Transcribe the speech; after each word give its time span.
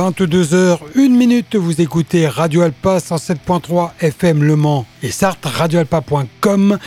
Il 0.00 0.02
est 0.02 0.26
22h, 0.26 0.78
1 0.96 1.08
minute, 1.10 1.56
vous 1.56 1.78
écoutez 1.82 2.26
Radio 2.26 2.62
Alpa 2.62 2.98
107.3 2.98 3.90
FM 4.00 4.42
Le 4.42 4.56
Mans 4.56 4.86
et 5.02 5.10
Sartre, 5.10 5.48
radioalpa.com. 5.48 6.78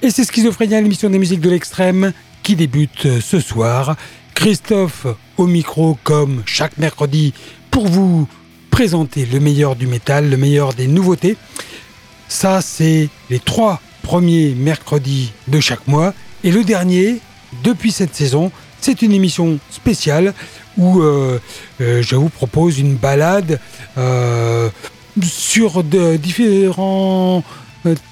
Et 0.00 0.10
c'est 0.10 0.22
Schizophrénia, 0.22 0.80
l'émission 0.80 1.10
des 1.10 1.18
musiques 1.18 1.40
de 1.40 1.50
l'extrême, 1.50 2.12
qui 2.44 2.54
débute 2.54 3.20
ce 3.20 3.40
soir. 3.40 3.96
Christophe 4.34 5.08
au 5.38 5.48
micro, 5.48 5.98
comme 6.04 6.44
chaque 6.46 6.78
mercredi, 6.78 7.34
pour 7.72 7.88
vous 7.88 8.28
présenter 8.70 9.26
le 9.26 9.40
meilleur 9.40 9.74
du 9.74 9.88
métal, 9.88 10.30
le 10.30 10.36
meilleur 10.36 10.72
des 10.72 10.86
nouveautés. 10.86 11.36
Ça, 12.28 12.60
c'est 12.62 13.08
les 13.28 13.40
trois 13.40 13.80
premiers 14.02 14.54
mercredis 14.54 15.32
de 15.48 15.58
chaque 15.58 15.88
mois. 15.88 16.14
Et 16.44 16.52
le 16.52 16.62
dernier, 16.62 17.18
depuis 17.64 17.90
cette 17.90 18.14
saison, 18.14 18.52
c'est 18.86 19.02
une 19.02 19.10
émission 19.10 19.58
spéciale 19.68 20.32
où 20.78 21.00
euh, 21.00 21.40
euh, 21.80 22.02
je 22.02 22.14
vous 22.14 22.28
propose 22.28 22.78
une 22.78 22.94
balade 22.94 23.58
euh, 23.98 24.70
sur 25.24 25.82
différents 25.82 27.42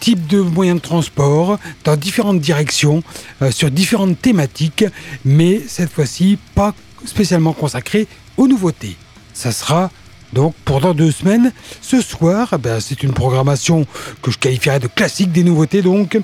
types 0.01 0.27
de 0.27 0.41
moyens 0.41 0.81
de 0.81 0.83
transport, 0.83 1.61
dans 1.85 1.97
différentes 1.97 2.41
directions, 2.41 3.05
sur 3.51 3.71
différentes 3.71 4.21
thématiques, 4.21 4.85
mais 5.25 5.61
cette 5.69 5.93
fois-ci 5.93 6.39
pas 6.57 6.75
spécialement 7.05 7.53
consacrée 7.53 8.09
aux 8.37 8.49
nouveautés. 8.49 8.97
Ça 9.33 9.53
sera 9.53 9.91
donc 10.33 10.55
pour 10.65 10.81
dans 10.81 10.95
deux 10.95 11.13
semaines, 11.13 11.53
ce 11.81 12.01
soir, 12.01 12.49
eh 12.55 12.59
ben, 12.59 12.81
c'est 12.81 13.05
une 13.05 13.13
programmation 13.13 13.87
que 14.23 14.33
je 14.33 14.39
qualifierais 14.39 14.81
de 14.81 14.89
classique 14.89 15.31
des 15.31 15.45
nouveautés, 15.45 15.83
donc. 15.83 16.19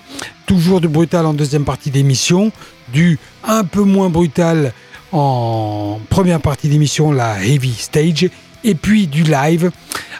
Toujours 0.46 0.80
de 0.80 0.88
brutal 0.88 1.26
en 1.26 1.34
deuxième 1.34 1.64
partie 1.64 1.90
d'émission, 1.90 2.50
du 2.92 3.18
un 3.44 3.64
peu 3.64 3.82
moins 3.82 4.10
brutal 4.10 4.72
en 5.12 6.00
première 6.08 6.40
partie 6.40 6.68
d'émission, 6.68 7.12
la 7.12 7.42
Heavy 7.44 7.72
Stage, 7.72 8.28
et 8.62 8.74
puis 8.74 9.06
du 9.06 9.24
live 9.24 9.70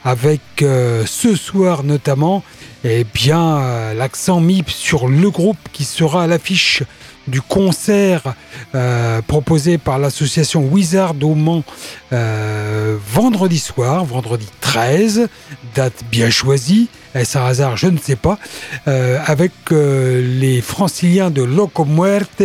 avec 0.04 0.40
euh, 0.62 1.04
ce 1.06 1.36
soir 1.36 1.84
notamment 1.84 2.42
eh 2.84 3.04
bien 3.04 3.58
euh, 3.58 3.94
l'accent 3.94 4.40
mis 4.40 4.64
sur 4.66 5.08
le 5.08 5.30
groupe 5.30 5.58
qui 5.72 5.84
sera 5.84 6.24
à 6.24 6.26
l'affiche 6.26 6.82
du 7.30 7.40
concert 7.40 8.34
euh, 8.74 9.22
proposé 9.22 9.78
par 9.78 9.98
l'association 9.98 10.62
Wizard 10.64 11.14
au 11.22 11.34
Mans 11.34 11.64
vendredi 12.10 13.58
soir, 13.58 14.04
vendredi 14.04 14.48
13, 14.60 15.28
date 15.74 16.04
bien 16.10 16.28
choisie, 16.30 16.88
est-ce 17.14 17.38
un 17.38 17.46
hasard 17.46 17.76
Je 17.76 17.86
ne 17.86 17.98
sais 17.98 18.16
pas, 18.16 18.38
avec 18.86 19.52
les 19.70 20.60
franciliens 20.60 21.30
de 21.30 21.42
Loco 21.42 21.84
Muerte 21.84 22.42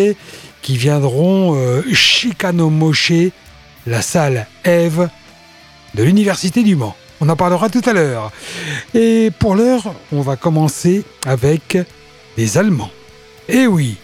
qui 0.66 0.78
viendront 0.78 1.56
euh, 1.56 1.84
Chicano 1.94 2.72
Moshe, 2.72 3.30
la 3.86 4.02
salle 4.02 4.48
Eve 4.64 5.10
de 5.94 6.02
l'Université 6.02 6.64
du 6.64 6.76
Mans. 6.76 6.96
On 7.22 7.30
en 7.30 7.36
parlera 7.36 7.70
tout 7.70 7.84
à 7.86 7.94
l'heure. 7.94 8.32
Et 8.96 9.30
pour 9.38 9.54
l'heure, 9.54 9.94
on 10.12 10.22
va 10.22 10.38
commencer 10.38 11.04
avec 11.28 11.78
les 12.36 12.58
Allemands. 12.58 12.90
Eh 13.48 13.68
oui, 13.68 13.98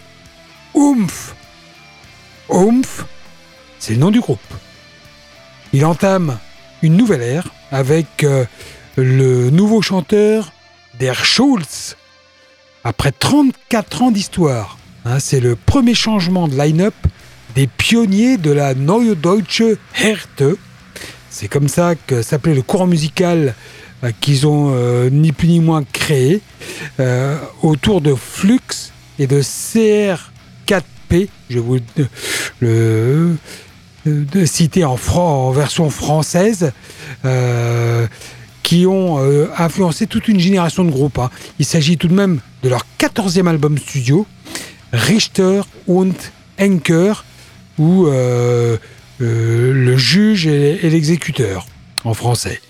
Oomph 0.74 1.36
Oomph, 2.50 3.06
c'est 3.80 3.94
le 3.94 4.00
nom 4.00 4.12
du 4.12 4.20
groupe. 4.20 4.40
Il 5.74 5.86
entame 5.86 6.38
une 6.82 6.98
nouvelle 6.98 7.22
ère 7.22 7.48
avec 7.72 8.24
euh, 8.24 8.46
le 8.98 9.50
nouveau 9.50 9.82
chanteur 9.82 10.52
Der 11.00 11.24
Schulz. 11.24 11.96
Après 12.84 13.12
34 13.12 14.02
ans 14.02 14.12
d'histoire, 14.12 14.78
Hein, 15.04 15.18
c'est 15.20 15.40
le 15.40 15.56
premier 15.56 15.96
changement 15.96 16.48
de 16.48 16.56
line-up 16.56 16.94
des 17.56 17.66
pionniers 17.66 18.38
de 18.38 18.52
la 18.52 18.76
Neue 18.76 19.16
Deutsche 19.16 19.64
Härte. 19.96 20.44
C'est 21.32 21.48
comme 21.48 21.68
ça 21.68 21.96
que 21.96 22.22
s'appelait 22.22 22.54
le 22.54 22.62
courant 22.62 22.86
musical 22.86 23.56
euh, 24.04 24.12
qu'ils 24.22 24.46
ont 24.46 24.74
euh, 24.76 25.10
ni 25.10 25.32
plus 25.32 25.48
ni 25.48 25.60
moins 25.60 25.84
créé 25.84 26.42
autour 27.64 28.02
de 28.02 28.14
Flux 28.14 28.60
et 29.18 29.26
de 29.26 29.42
CR4P. 31.12 31.28
Je 31.50 31.60
vous 31.60 31.78
le, 32.60 33.38
citer 34.46 34.84
en, 34.86 34.98
en, 35.14 35.52
version 35.52 35.90
française. 35.90 36.72
qui 38.64 38.86
ont 38.86 39.18
influencé 39.58 40.08
toute 40.08 40.30
une 40.30 40.40
génération 40.40 40.86
de 40.86 40.92
groupes. 40.92 41.20
Hein. 41.20 41.30
Il 41.60 41.66
s'agit 41.66 41.98
tout 41.98 42.08
de 42.08 42.14
même 42.14 42.40
de 42.64 42.70
leur 42.70 42.86
14e 43.00 43.48
album 43.48 43.78
studio, 43.78 44.26
Richter 44.94 45.62
und 45.88 46.14
Henker, 46.60 47.26
ou 47.78 48.08
euh, 48.08 48.78
euh, 49.22 49.74
le 49.74 49.98
juge 49.98 50.48
et, 50.48 50.90
l'exécuteur 50.90 51.66
en 52.04 52.14
français. 52.14 52.62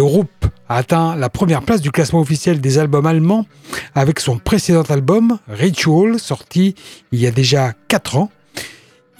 Le 0.00 0.06
groupe 0.06 0.46
a 0.70 0.76
atteint 0.76 1.14
la 1.14 1.28
première 1.28 1.60
place 1.60 1.82
du 1.82 1.90
classement 1.90 2.20
officiel 2.20 2.62
des 2.62 2.78
albums 2.78 3.04
allemands 3.04 3.44
avec 3.94 4.18
son 4.18 4.38
précédent 4.38 4.84
album, 4.88 5.38
Ritual, 5.46 6.18
sorti 6.18 6.74
il 7.12 7.20
y 7.20 7.26
a 7.26 7.30
déjà 7.30 7.74
4 7.88 8.16
ans. 8.16 8.30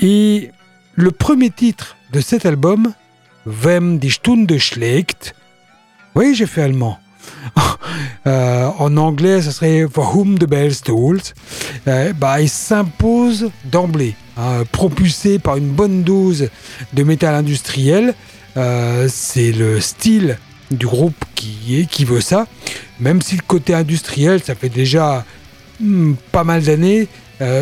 Et 0.00 0.50
le 0.94 1.10
premier 1.10 1.50
titre 1.50 1.98
de 2.14 2.22
cet 2.22 2.46
album, 2.46 2.94
Wem 3.44 3.98
die 3.98 4.10
Stunde 4.10 4.56
schlägt, 4.56 5.34
oui, 6.14 6.34
j'ai 6.34 6.46
fait 6.46 6.62
allemand. 6.62 6.98
Euh, 8.26 8.68
en 8.78 8.96
anglais, 8.98 9.40
ce 9.40 9.50
serait 9.50 9.86
For 9.90 10.14
Whom 10.14 10.38
the 10.38 10.44
Bells 10.44 10.82
Tolls. 10.84 11.22
Bah, 12.18 12.40
il 12.40 12.48
s'impose 12.50 13.50
d'emblée, 13.64 14.14
hein, 14.36 14.64
propulsé 14.72 15.38
par 15.38 15.56
une 15.56 15.70
bonne 15.70 16.02
dose 16.02 16.48
de 16.92 17.02
métal 17.02 17.34
industriel. 17.34 18.14
Euh, 18.58 19.08
c'est 19.10 19.52
le 19.52 19.80
style 19.80 20.38
du 20.70 20.86
groupe 20.86 21.24
qui, 21.34 21.80
est, 21.80 21.86
qui 21.86 22.04
veut 22.04 22.20
ça, 22.20 22.46
même 22.98 23.22
si 23.22 23.36
le 23.36 23.42
côté 23.46 23.74
industriel, 23.74 24.42
ça 24.42 24.54
fait 24.54 24.68
déjà 24.68 25.24
hmm, 25.80 26.14
pas 26.32 26.44
mal 26.44 26.62
d'années, 26.62 27.08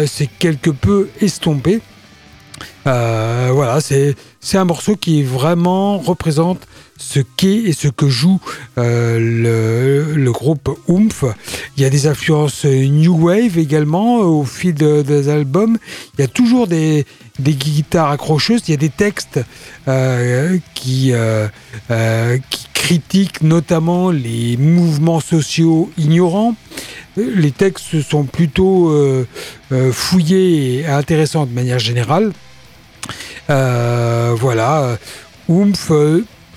c'est 0.07 0.27
quelque 0.27 0.71
peu 0.71 1.09
estompé. 1.21 1.81
voilà, 2.85 3.79
c'est 3.81 4.17
un 4.59 4.65
morceau 4.65 4.97
qui 4.97 5.23
vraiment 5.23 5.99
représente 5.99 6.67
ce 6.99 7.21
qu'est 7.21 7.57
et 7.57 7.73
ce 7.73 7.89
que 7.89 8.09
joue 8.09 8.41
euh, 8.77 10.15
le, 10.15 10.33
groupe 10.33 10.69
Oomph. 10.89 11.25
Il 11.77 11.83
y 11.83 11.87
a 11.87 11.91
des 11.91 12.07
influences 12.07 12.65
New 12.65 13.27
Wave 13.27 13.57
également 13.57 14.17
au 14.19 14.45
fil 14.45 14.75
des 14.75 15.29
albums. 15.29 15.79
Il 16.19 16.21
y 16.21 16.25
a 16.25 16.29
toujours 16.29 16.67
des, 16.67 17.07
guitares 17.41 18.11
accrocheuses, 18.11 18.63
il 18.69 18.73
y 18.73 18.75
a 18.75 18.79
des 18.79 18.91
textes 18.91 19.41
euh, 19.87 20.59
qui, 20.75 21.13
euh, 21.13 21.49
qui 22.51 22.68
critiquent 22.79 23.43
notamment 23.43 24.11
les 24.11 24.57
mouvements 24.57 25.21
sociaux 25.21 25.91
ignorants. 25.99 26.55
Les 27.17 27.51
textes 27.51 28.01
sont 28.01 28.25
plutôt 28.25 28.95
fouillés 29.93 30.81
et 30.81 30.87
intéressants 30.87 31.45
de 31.45 31.53
manière 31.53 31.79
générale. 31.79 32.33
voilà, 33.49 34.99
Oomph 35.49 35.93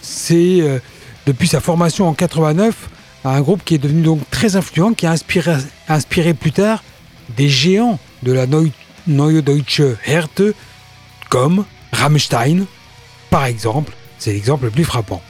c'est 0.01 0.61
euh, 0.61 0.79
depuis 1.25 1.47
sa 1.47 1.59
formation 1.61 2.07
en 2.07 2.13
89 2.13 2.89
un 3.23 3.41
groupe 3.41 3.63
qui 3.63 3.75
est 3.75 3.77
devenu 3.77 4.01
donc 4.01 4.19
très 4.31 4.55
influent, 4.55 4.93
qui 4.93 5.05
a 5.05 5.11
inspiré, 5.11 5.53
inspiré 5.87 6.33
plus 6.33 6.51
tard 6.51 6.83
des 7.37 7.49
géants 7.49 7.99
de 8.23 8.31
la 8.31 8.47
Neue 8.47 9.41
Deutsche 9.41 9.83
Härte 10.05 10.41
comme 11.29 11.65
Rammstein, 11.93 12.65
par 13.29 13.45
exemple. 13.45 13.93
C'est 14.17 14.33
l'exemple 14.33 14.65
le 14.65 14.71
plus 14.71 14.83
frappant. 14.83 15.21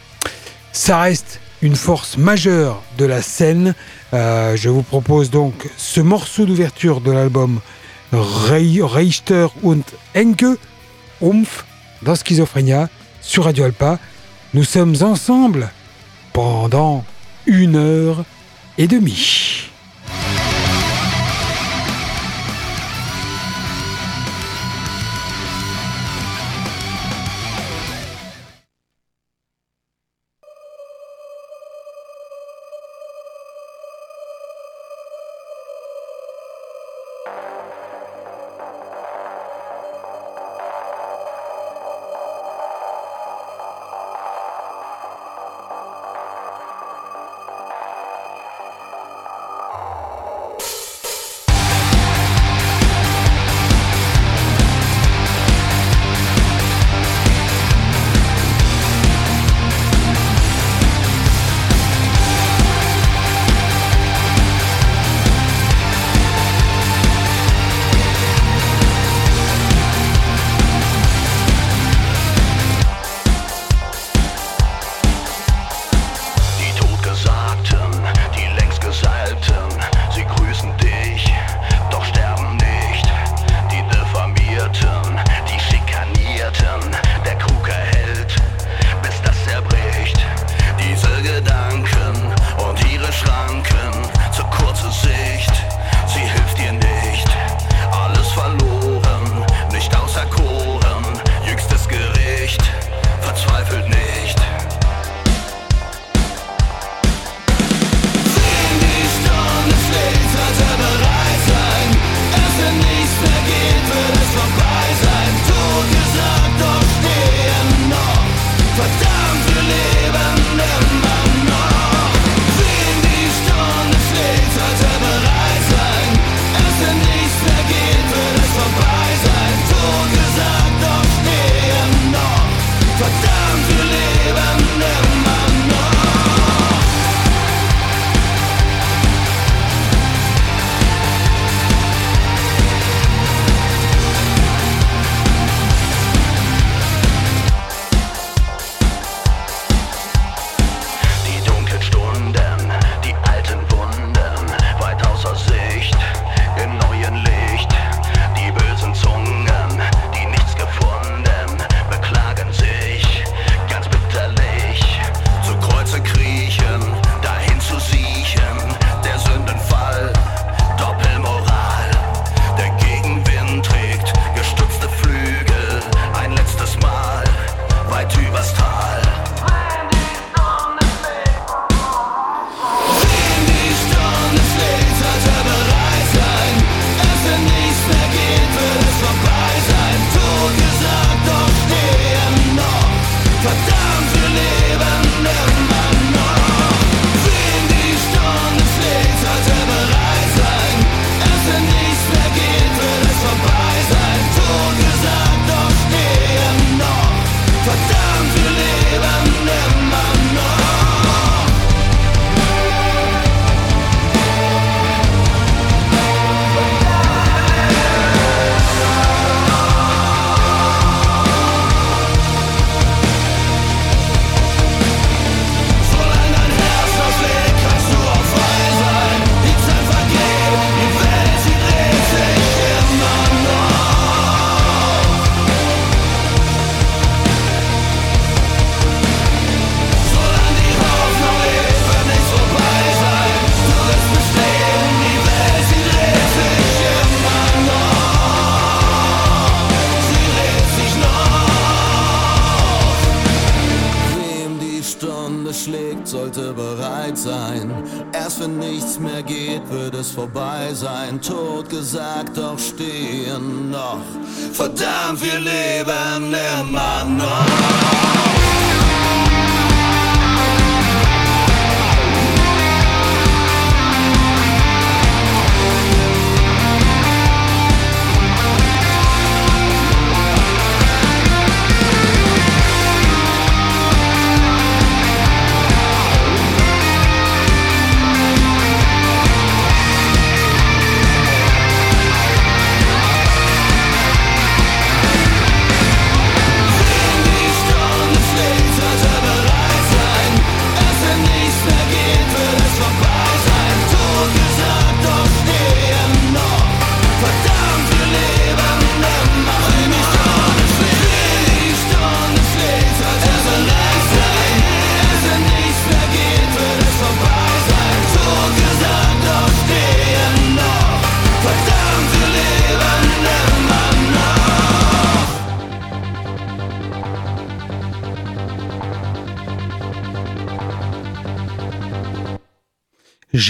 Ça 0.74 1.02
reste 1.02 1.40
une 1.62 1.76
force 1.76 2.18
majeure 2.18 2.82
de 2.98 3.06
la 3.06 3.22
scène. 3.22 3.76
Euh, 4.14 4.56
je 4.56 4.70
vous 4.70 4.84
propose 4.84 5.30
donc 5.30 5.70
ce 5.78 6.02
morceau 6.02 6.46
d'ouverture 6.46 7.02
de 7.02 7.12
l'album 7.12 7.60
Reichter 8.12 9.48
und 9.64 9.84
Enke, 10.16 10.58
Umf, 11.22 11.66
dans 12.02 12.16
Schizophrénia, 12.16 12.90
sur 13.22 13.46
Radio 13.46 13.66
Alpa. 13.66 14.00
Nous 14.54 14.64
sommes 14.64 14.96
ensemble 15.02 15.70
pendant 16.34 17.06
une 17.46 17.76
heure 17.76 18.24
et 18.78 18.88
demie. 18.88 19.70
you 37.26 37.52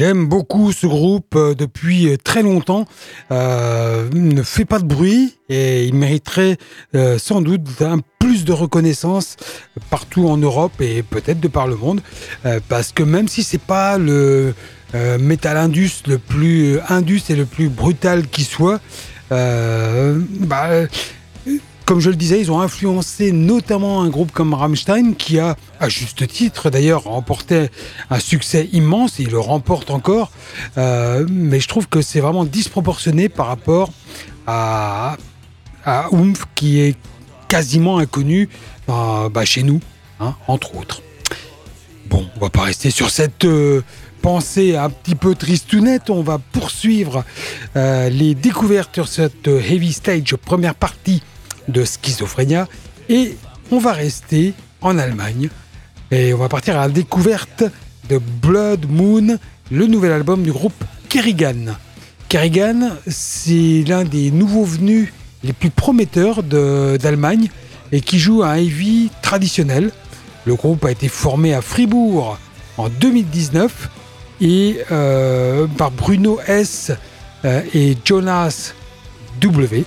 J'aime 0.01 0.25
beaucoup 0.25 0.71
ce 0.71 0.87
groupe 0.87 1.35
euh, 1.35 1.53
depuis 1.53 2.09
euh, 2.09 2.17
très 2.17 2.41
longtemps. 2.41 2.87
Euh, 3.31 4.09
ne 4.11 4.41
fait 4.41 4.65
pas 4.65 4.79
de 4.79 4.85
bruit 4.85 5.37
et 5.47 5.85
il 5.85 5.93
mériterait 5.93 6.57
sans 7.19 7.41
doute 7.41 7.61
un 7.81 7.99
plus 8.17 8.43
de 8.43 8.51
reconnaissance 8.51 9.37
partout 9.91 10.27
en 10.27 10.37
Europe 10.37 10.81
et 10.81 11.03
peut-être 11.03 11.39
de 11.39 11.47
par 11.47 11.67
le 11.67 11.75
monde. 11.75 12.01
Parce 12.69 12.93
que 12.93 13.03
même 13.03 13.27
si 13.27 13.43
c'est 13.43 13.61
pas 13.61 13.97
le 13.97 14.55
metal 15.19 15.57
indus 15.57 16.03
le 16.07 16.17
plus 16.17 16.79
indus 16.87 17.21
et 17.29 17.35
le 17.35 17.45
plus 17.45 17.67
brutal 17.67 18.27
qui 18.27 18.45
soit, 18.45 18.79
bah, 19.29 20.69
comme 21.91 21.99
je 21.99 22.09
le 22.09 22.15
disais, 22.15 22.39
ils 22.39 22.49
ont 22.53 22.61
influencé 22.61 23.33
notamment 23.33 24.01
un 24.01 24.07
groupe 24.07 24.31
comme 24.31 24.53
Rammstein 24.53 25.13
qui 25.13 25.39
a, 25.39 25.57
à 25.77 25.89
juste 25.89 26.25
titre 26.25 26.69
d'ailleurs, 26.69 27.03
remporté 27.03 27.67
un 28.09 28.19
succès 28.21 28.69
immense 28.71 29.19
et 29.19 29.25
le 29.25 29.37
remporte 29.37 29.91
encore. 29.91 30.31
Euh, 30.77 31.27
mais 31.29 31.59
je 31.59 31.67
trouve 31.67 31.89
que 31.89 32.01
c'est 32.01 32.21
vraiment 32.21 32.45
disproportionné 32.45 33.27
par 33.27 33.47
rapport 33.47 33.91
à, 34.47 35.17
à 35.83 36.07
Oomph 36.13 36.45
qui 36.55 36.79
est 36.79 36.95
quasiment 37.49 37.97
inconnu 37.97 38.47
euh, 38.87 39.27
bah, 39.27 39.43
chez 39.43 39.63
nous, 39.63 39.81
hein, 40.21 40.35
entre 40.47 40.77
autres. 40.77 41.01
Bon, 42.09 42.25
on 42.37 42.39
va 42.39 42.49
pas 42.49 42.61
rester 42.61 42.89
sur 42.89 43.09
cette 43.09 43.43
euh, 43.43 43.83
pensée 44.21 44.77
un 44.77 44.89
petit 44.89 45.15
peu 45.15 45.35
tristounette. 45.35 46.09
On 46.09 46.23
va 46.23 46.37
poursuivre 46.37 47.25
les 47.75 48.33
découvertes 48.33 48.95
sur 48.95 49.09
cette 49.09 49.49
Heavy 49.49 49.91
Stage 49.91 50.37
première 50.37 50.75
partie 50.75 51.21
de 51.67 51.83
Schizophrénia. 51.83 52.67
Et 53.09 53.37
on 53.71 53.79
va 53.79 53.93
rester 53.93 54.53
en 54.81 54.97
Allemagne. 54.97 55.49
Et 56.11 56.33
on 56.33 56.37
va 56.37 56.49
partir 56.49 56.77
à 56.77 56.87
la 56.87 56.89
découverte 56.89 57.63
de 58.09 58.17
Blood 58.17 58.85
Moon, 58.89 59.37
le 59.69 59.87
nouvel 59.87 60.11
album 60.11 60.43
du 60.43 60.51
groupe 60.51 60.83
Kerrigan. 61.09 61.75
Kerrigan, 62.27 62.91
c'est 63.07 63.83
l'un 63.87 64.03
des 64.03 64.31
nouveaux 64.31 64.65
venus 64.65 65.13
les 65.43 65.53
plus 65.53 65.69
prometteurs 65.69 66.43
d'Allemagne 66.43 67.49
et 67.91 68.01
qui 68.01 68.19
joue 68.19 68.43
un 68.43 68.55
heavy 68.55 69.09
traditionnel. 69.21 69.91
Le 70.45 70.55
groupe 70.55 70.85
a 70.85 70.91
été 70.91 71.07
formé 71.07 71.53
à 71.53 71.61
Fribourg 71.61 72.37
en 72.77 72.89
2019 72.89 73.89
et 74.41 74.79
euh, 74.91 75.67
par 75.77 75.91
Bruno 75.91 76.39
S 76.47 76.91
euh, 77.45 77.61
et 77.73 77.95
Jonas 78.03 78.73
W. 79.39 79.85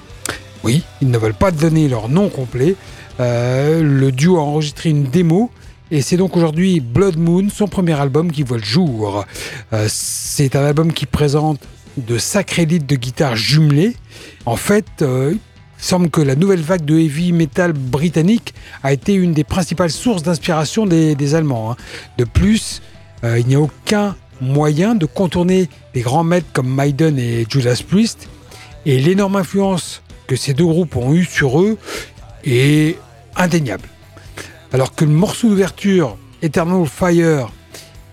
Oui, 0.64 0.82
ils 1.02 1.10
ne 1.10 1.18
veulent 1.18 1.34
pas 1.34 1.50
donner 1.50 1.88
leur 1.88 2.08
nom 2.08 2.30
complet. 2.30 2.74
Euh, 3.20 3.82
le 3.82 4.10
duo 4.10 4.38
a 4.38 4.40
enregistré 4.40 4.88
une 4.88 5.04
démo 5.04 5.50
et 5.90 6.00
c'est 6.00 6.16
donc 6.16 6.38
aujourd'hui 6.38 6.80
Blood 6.80 7.18
Moon, 7.18 7.48
son 7.50 7.68
premier 7.68 7.92
album 7.92 8.32
qui 8.32 8.42
voit 8.42 8.56
le 8.56 8.64
jour. 8.64 9.26
Euh, 9.74 9.84
c'est 9.90 10.56
un 10.56 10.64
album 10.64 10.90
qui 10.94 11.04
présente 11.04 11.60
de 11.98 12.16
sacrés 12.16 12.64
litres 12.64 12.86
de 12.86 12.96
guitare 12.96 13.36
jumelées. 13.36 13.94
En 14.46 14.56
fait, 14.56 14.86
euh, 15.02 15.34
il 15.34 15.84
semble 15.84 16.08
que 16.08 16.22
la 16.22 16.34
nouvelle 16.34 16.62
vague 16.62 16.86
de 16.86 16.98
heavy 16.98 17.32
metal 17.32 17.74
britannique 17.74 18.54
a 18.82 18.94
été 18.94 19.12
une 19.12 19.34
des 19.34 19.44
principales 19.44 19.90
sources 19.90 20.22
d'inspiration 20.22 20.86
des, 20.86 21.14
des, 21.14 21.34
Allemands. 21.34 21.72
Hein. 21.72 21.76
De 22.16 22.24
plus, 22.24 22.80
il 23.22 23.46
n'y 23.46 23.54
a 23.54 23.60
aucun 23.60 24.16
moyen 24.40 24.94
de 24.94 25.06
contourner 25.06 25.68
les 25.94 26.00
grands 26.02 26.24
maîtres 26.24 26.46
comme 26.52 26.74
Maiden 26.74 27.18
et 27.18 27.46
Judas 27.48 27.82
Priest. 27.86 28.28
Et 28.86 28.98
l'énorme 28.98 29.36
influence 29.36 30.02
que 30.26 30.36
ces 30.36 30.54
deux 30.54 30.66
groupes 30.66 30.96
ont 30.96 31.12
eu 31.12 31.24
sur 31.24 31.60
eux 31.60 31.78
est 32.44 32.98
indéniable. 33.36 33.88
Alors 34.72 34.94
que 34.94 35.04
le 35.04 35.10
morceau 35.10 35.48
d'ouverture 35.48 36.16
Eternal 36.42 36.86
Fire 36.86 37.50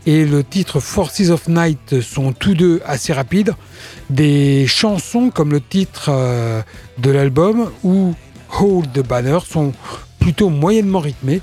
et 0.05 0.25
le 0.25 0.43
titre 0.43 0.79
Forces 0.79 1.29
of 1.29 1.47
Night 1.47 2.01
sont 2.01 2.33
tous 2.33 2.53
deux 2.53 2.81
assez 2.85 3.13
rapides, 3.13 3.53
des 4.09 4.65
chansons 4.67 5.29
comme 5.29 5.51
le 5.51 5.61
titre 5.61 6.09
euh, 6.09 6.61
de 6.97 7.11
l'album 7.11 7.71
ou 7.83 8.13
Hold 8.59 8.91
the 8.93 9.05
Banner 9.05 9.39
sont 9.47 9.73
plutôt 10.19 10.49
moyennement 10.49 10.99
rythmées. 10.99 11.41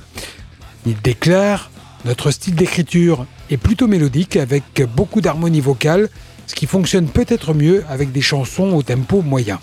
Il 0.87 1.01
déclare 1.01 1.71
notre 2.05 2.31
style 2.31 2.55
d'écriture 2.55 3.27
est 3.51 3.57
plutôt 3.57 3.87
mélodique 3.87 4.37
avec 4.37 4.83
beaucoup 4.95 5.21
d'harmonie 5.21 5.61
vocale, 5.61 6.09
ce 6.47 6.55
qui 6.55 6.67
fonctionne 6.67 7.09
peut-être 7.09 7.55
mieux 7.55 7.85
avec 7.89 8.13
des 8.13 8.21
chansons 8.21 8.73
au 8.73 8.83
tempo 8.83 9.23
moyen. 9.23 9.59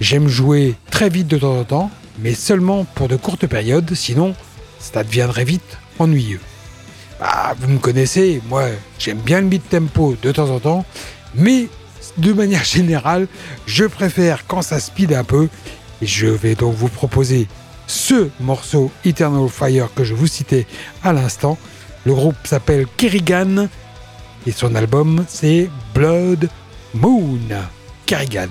J'aime 0.00 0.28
jouer 0.28 0.76
très 0.90 1.10
vite 1.10 1.28
de 1.28 1.36
temps 1.36 1.58
en 1.58 1.64
temps, 1.64 1.90
mais 2.18 2.34
seulement 2.34 2.84
pour 2.94 3.06
de 3.06 3.16
courtes 3.16 3.46
périodes, 3.46 3.94
sinon 3.94 4.34
ça 4.78 5.04
deviendrait 5.04 5.44
vite 5.44 5.78
ennuyeux. 5.98 6.40
Bah, 7.20 7.54
vous 7.58 7.68
me 7.68 7.78
connaissez, 7.78 8.40
moi 8.48 8.64
j'aime 8.98 9.18
bien 9.18 9.42
le 9.42 9.48
beat 9.48 9.68
tempo 9.68 10.16
de 10.22 10.32
temps 10.32 10.48
en 10.48 10.58
temps, 10.58 10.86
mais 11.34 11.68
de 12.16 12.32
manière 12.32 12.64
générale, 12.76 13.28
je 13.66 13.84
préfère 13.84 14.46
quand 14.46 14.62
ça 14.62 14.80
speed 14.80 15.12
un 15.12 15.24
peu. 15.24 15.48
Je 16.00 16.28
vais 16.28 16.54
donc 16.54 16.74
vous 16.74 16.88
proposer 16.88 17.46
ce 17.86 18.30
morceau 18.40 18.90
Eternal 19.04 19.50
Fire 19.50 19.90
que 19.94 20.02
je 20.02 20.14
vous 20.14 20.26
citais 20.26 20.66
à 21.04 21.12
l'instant. 21.12 21.58
Le 22.06 22.14
groupe 22.14 22.36
s'appelle 22.44 22.86
Kerrigan 22.96 23.68
et 24.46 24.52
son 24.52 24.74
album 24.74 25.26
c'est 25.28 25.68
Blood 25.94 26.48
Moon. 26.94 27.38
Kerrigan. 28.06 28.48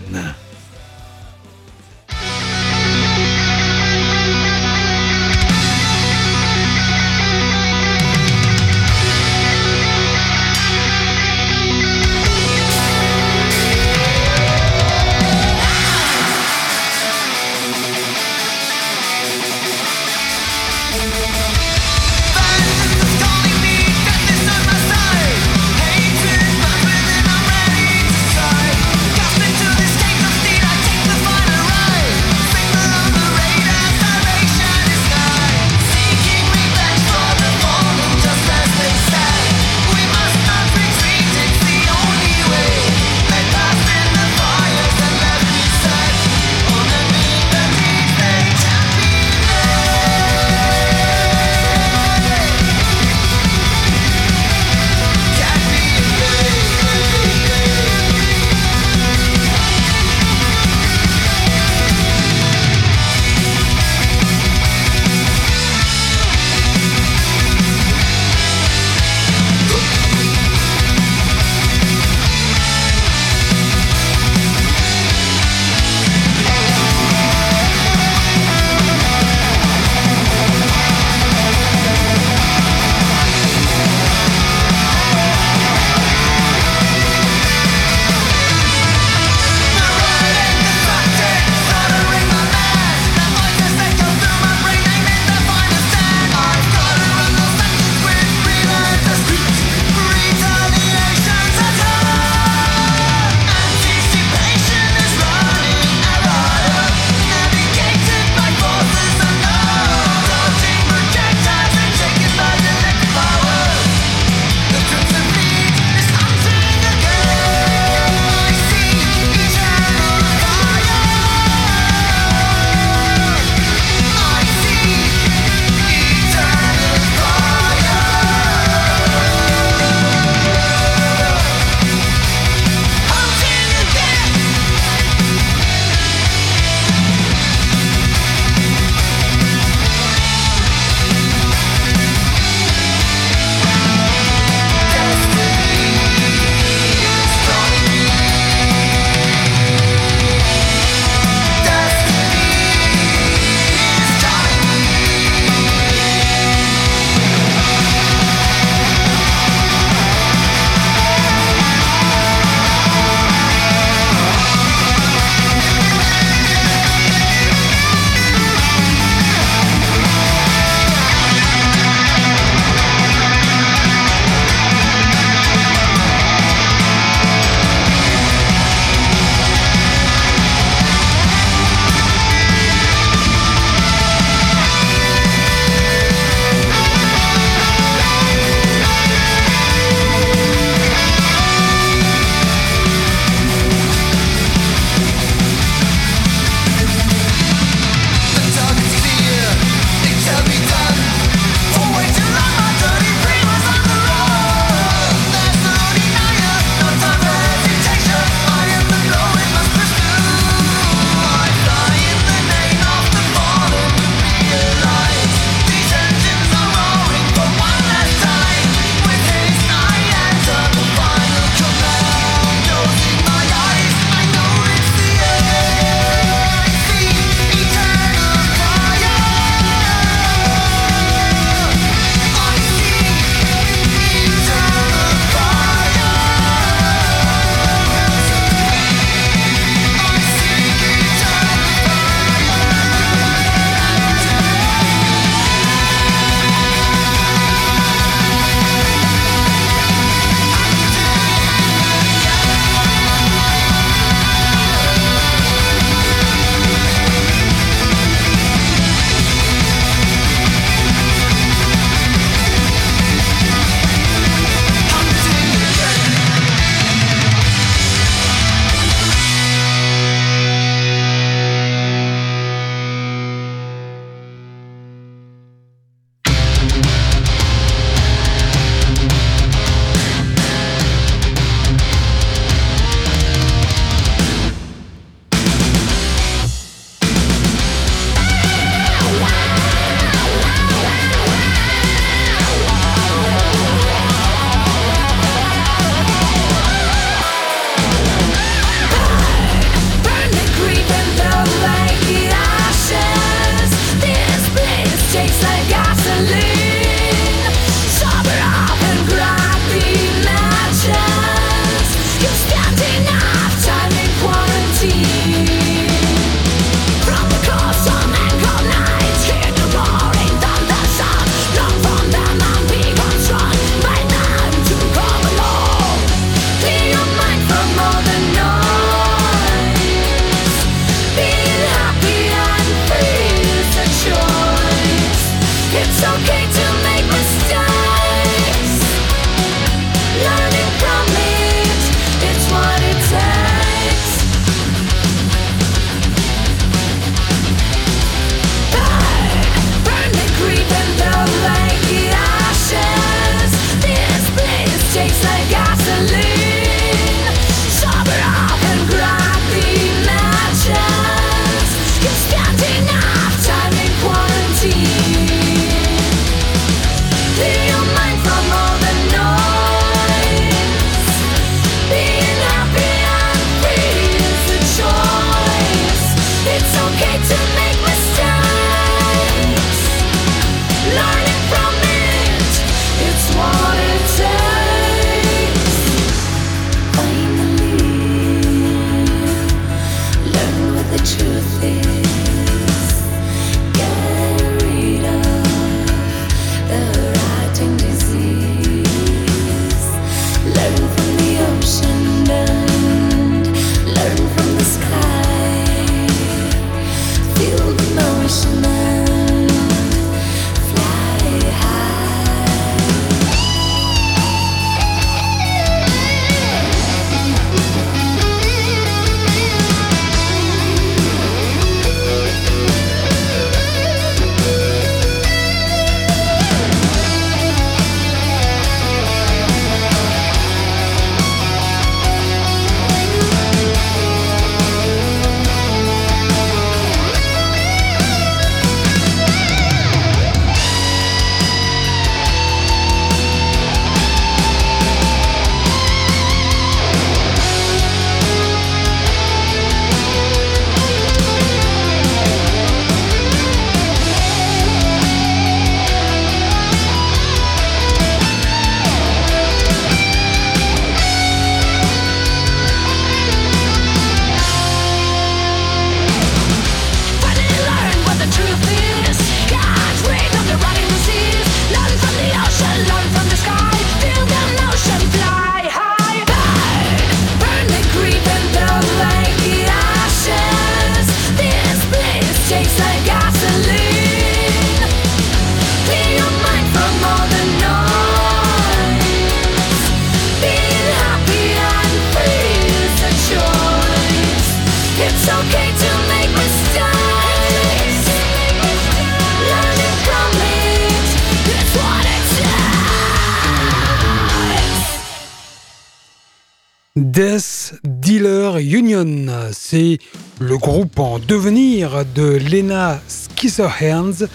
Groupe 510.60 511.00
en 511.00 511.20
devenir 511.20 512.06
de 512.16 512.38
Lena 512.52 513.02
Skisserhands, 513.08 514.26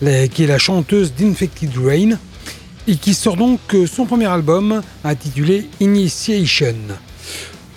qui 0.00 0.44
est 0.44 0.46
la 0.46 0.58
chanteuse 0.58 1.12
d'Infected 1.14 1.70
Rain, 1.76 2.18
et 2.86 2.96
qui 2.96 3.14
sort 3.14 3.36
donc 3.36 3.60
son 3.86 4.06
premier 4.06 4.26
album 4.26 4.82
intitulé 5.04 5.68
Initiation. 5.80 6.74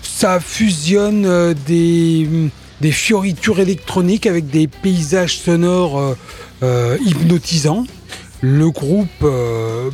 Ça 0.02 0.40
fusionne 0.40 1.26
euh, 1.26 1.54
des, 1.68 2.28
des 2.80 2.92
fioritures 2.92 3.60
électroniques 3.60 4.26
avec 4.26 4.50
des 4.50 4.68
paysages 4.68 5.38
sonores 5.38 6.00
euh, 6.00 6.16
euh, 6.64 6.98
hypnotisants. 7.06 7.86
Le 8.42 8.70
groupe 8.70 9.26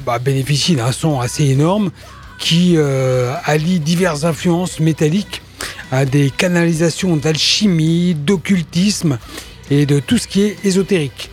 bah, 0.06 0.18
bénéficie 0.18 0.76
d'un 0.76 0.92
son 0.92 1.20
assez 1.20 1.46
énorme 1.46 1.92
qui 2.40 2.76
euh, 2.78 3.34
allie 3.44 3.80
diverses 3.80 4.24
influences 4.24 4.80
métalliques 4.80 5.42
à 5.92 6.06
des 6.06 6.30
canalisations 6.30 7.16
d'alchimie, 7.16 8.16
d'occultisme 8.16 9.18
et 9.72 9.86
de 9.86 10.00
tout 10.00 10.18
ce 10.18 10.28
qui 10.28 10.42
est 10.42 10.58
ésotérique. 10.64 11.30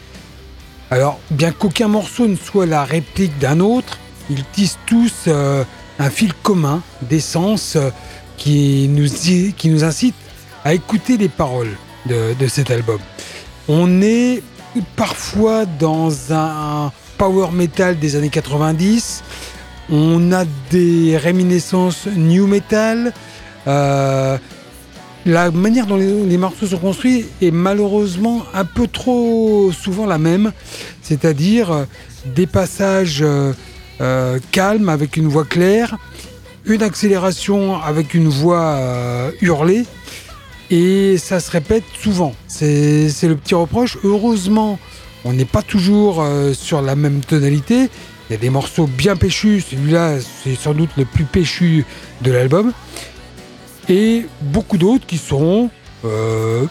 Alors, 0.91 1.19
bien 1.31 1.53
qu'aucun 1.53 1.89
morceau 1.89 2.27
ne 2.27 2.37
soit 2.37 2.67
la 2.67 2.85
réplique 2.85 3.39
d'un 3.39 3.61
autre, 3.61 3.99
ils 4.31 4.45
tissent 4.53 4.79
tous 4.87 5.13
euh, 5.27 5.65
un 5.99 6.11
fil 6.11 6.33
commun 6.43 6.83
d'essence 7.03 7.77
euh, 7.77 7.91
qui, 8.37 8.89
nous, 8.89 9.09
qui 9.57 9.69
nous 9.69 9.85
incite 9.85 10.15
à 10.65 10.75
écouter 10.75 11.17
les 11.17 11.29
paroles 11.29 11.77
de, 12.07 12.35
de, 12.39 12.47
cet 12.47 12.71
album. 12.71 12.99
On 13.69 14.01
est 14.03 14.43
parfois 14.95 15.65
dans 15.65 16.33
un 16.33 16.93
power 17.19 17.51
metal 17.53 17.99
des 17.99 18.15
années 18.15 18.29
90, 18.29 19.23
on 19.91 20.33
a 20.33 20.45
des 20.71 21.17
réminiscences 21.17 22.07
new 22.07 22.47
metal. 22.47 23.13
Euh, 23.67 24.39
la 25.25 25.51
manière 25.51 25.87
dont 25.87 25.97
les, 25.97 26.37
morceaux 26.37 26.67
sont 26.67 26.79
construits 26.79 27.27
est 27.43 27.51
malheureusement 27.51 28.45
un 28.55 28.65
peu 28.65 28.87
trop 28.87 29.73
souvent 29.73 30.07
la 30.07 30.19
même, 30.19 30.53
c'est-à-dire 31.03 31.87
des 32.25 32.47
passages 32.47 33.23
euh, 33.23 33.53
euh, 34.01 34.39
calmes 34.53 34.89
avec 34.89 35.17
une 35.17 35.27
voix 35.27 35.45
claire, 35.45 35.97
une 36.65 36.83
accélération 36.83 37.81
avec 37.83 38.15
une 38.15 38.29
voix 38.29 38.79
hurlée, 39.41 39.85
et 40.71 41.17
ça 41.19 41.41
se 41.41 41.51
répète 41.51 41.85
souvent. 42.01 42.35
C'est 42.47 43.09
le 43.23 43.37
petit 43.37 43.55
reproche. 43.55 43.99
Heureusement, 44.05 44.79
on 45.25 45.33
n'est 45.33 45.45
pas 45.45 45.63
toujours 45.63 46.25
sur 46.55 46.83
la 46.83 46.97
même 46.97 47.21
tonalité, 47.21 47.89
il 48.29 48.33
y 48.33 48.37
a 48.37 48.39
des 48.39 48.51
morceaux 48.51 48.89
bien 48.89 49.15
péchus, 49.15 49.65
celui-là 49.71 50.17
c'est 50.43 50.57
sans 50.57 50.75
doute 50.75 50.91
le 50.97 51.05
plus 51.05 51.25
péchu 51.25 51.85
de 52.23 52.33
l'album. 52.33 52.73
Et 53.89 54.27
beaucoup 54.41 54.79
d'autres 54.79 55.07
qui 55.07 55.19
seront 55.19 55.71
euh, 56.05 56.67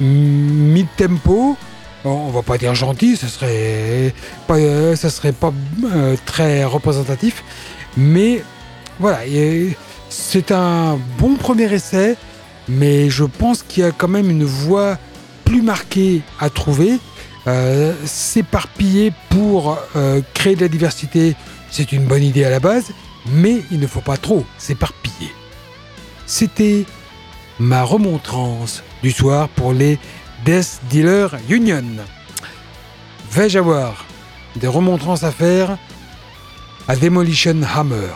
mid-tempo. 0.00 1.56
On 2.04 2.30
va 2.30 2.42
pas 2.42 2.58
dire 2.58 2.74
gentil, 2.74 3.16
ça 3.16 3.26
serait 3.26 4.14
pas, 4.46 4.56
euh, 4.56 4.96
ça 4.96 5.10
serait 5.10 5.32
pas 5.32 5.52
euh, 5.84 6.16
très 6.26 6.64
représentatif. 6.64 7.42
Mais 7.96 8.42
voilà, 9.00 9.20
c'est 10.08 10.52
un 10.52 10.98
bon 11.18 11.34
premier 11.34 11.72
essai, 11.72 12.16
mais 12.68 13.10
je 13.10 13.24
pense 13.24 13.62
qu'il 13.62 13.82
y 13.82 13.86
a 13.86 13.90
quand 13.90 14.08
même 14.08 14.30
une 14.30 14.44
voix 14.44 14.96
plus 15.44 15.62
marquée 15.62 16.22
à 16.40 16.50
trouver. 16.50 16.98
S'éparpiller 18.04 19.10
pour 19.30 19.78
créer 20.34 20.54
de 20.54 20.60
la 20.60 20.68
diversité, 20.68 21.34
c'est 21.70 21.92
une 21.92 22.04
bonne 22.04 22.22
idée 22.22 22.44
à 22.44 22.50
la 22.50 22.60
base, 22.60 22.90
mais 23.32 23.62
il 23.70 23.80
ne 23.80 23.86
faut 23.86 24.02
pas 24.02 24.18
trop 24.18 24.44
s'éparpiller. 24.58 25.37
C'était 26.28 26.84
ma 27.58 27.82
remontrance 27.82 28.84
du 29.02 29.10
soir 29.10 29.48
pour 29.48 29.72
les 29.72 29.98
Death 30.44 30.78
Dealer 30.90 31.30
Union. 31.48 31.82
Vais-je 33.32 33.58
avoir 33.58 34.04
des 34.54 34.66
remontrances 34.66 35.24
à 35.24 35.32
faire? 35.32 35.78
À 36.86 36.96
Demolition 36.96 37.60
Hammer 37.74 38.12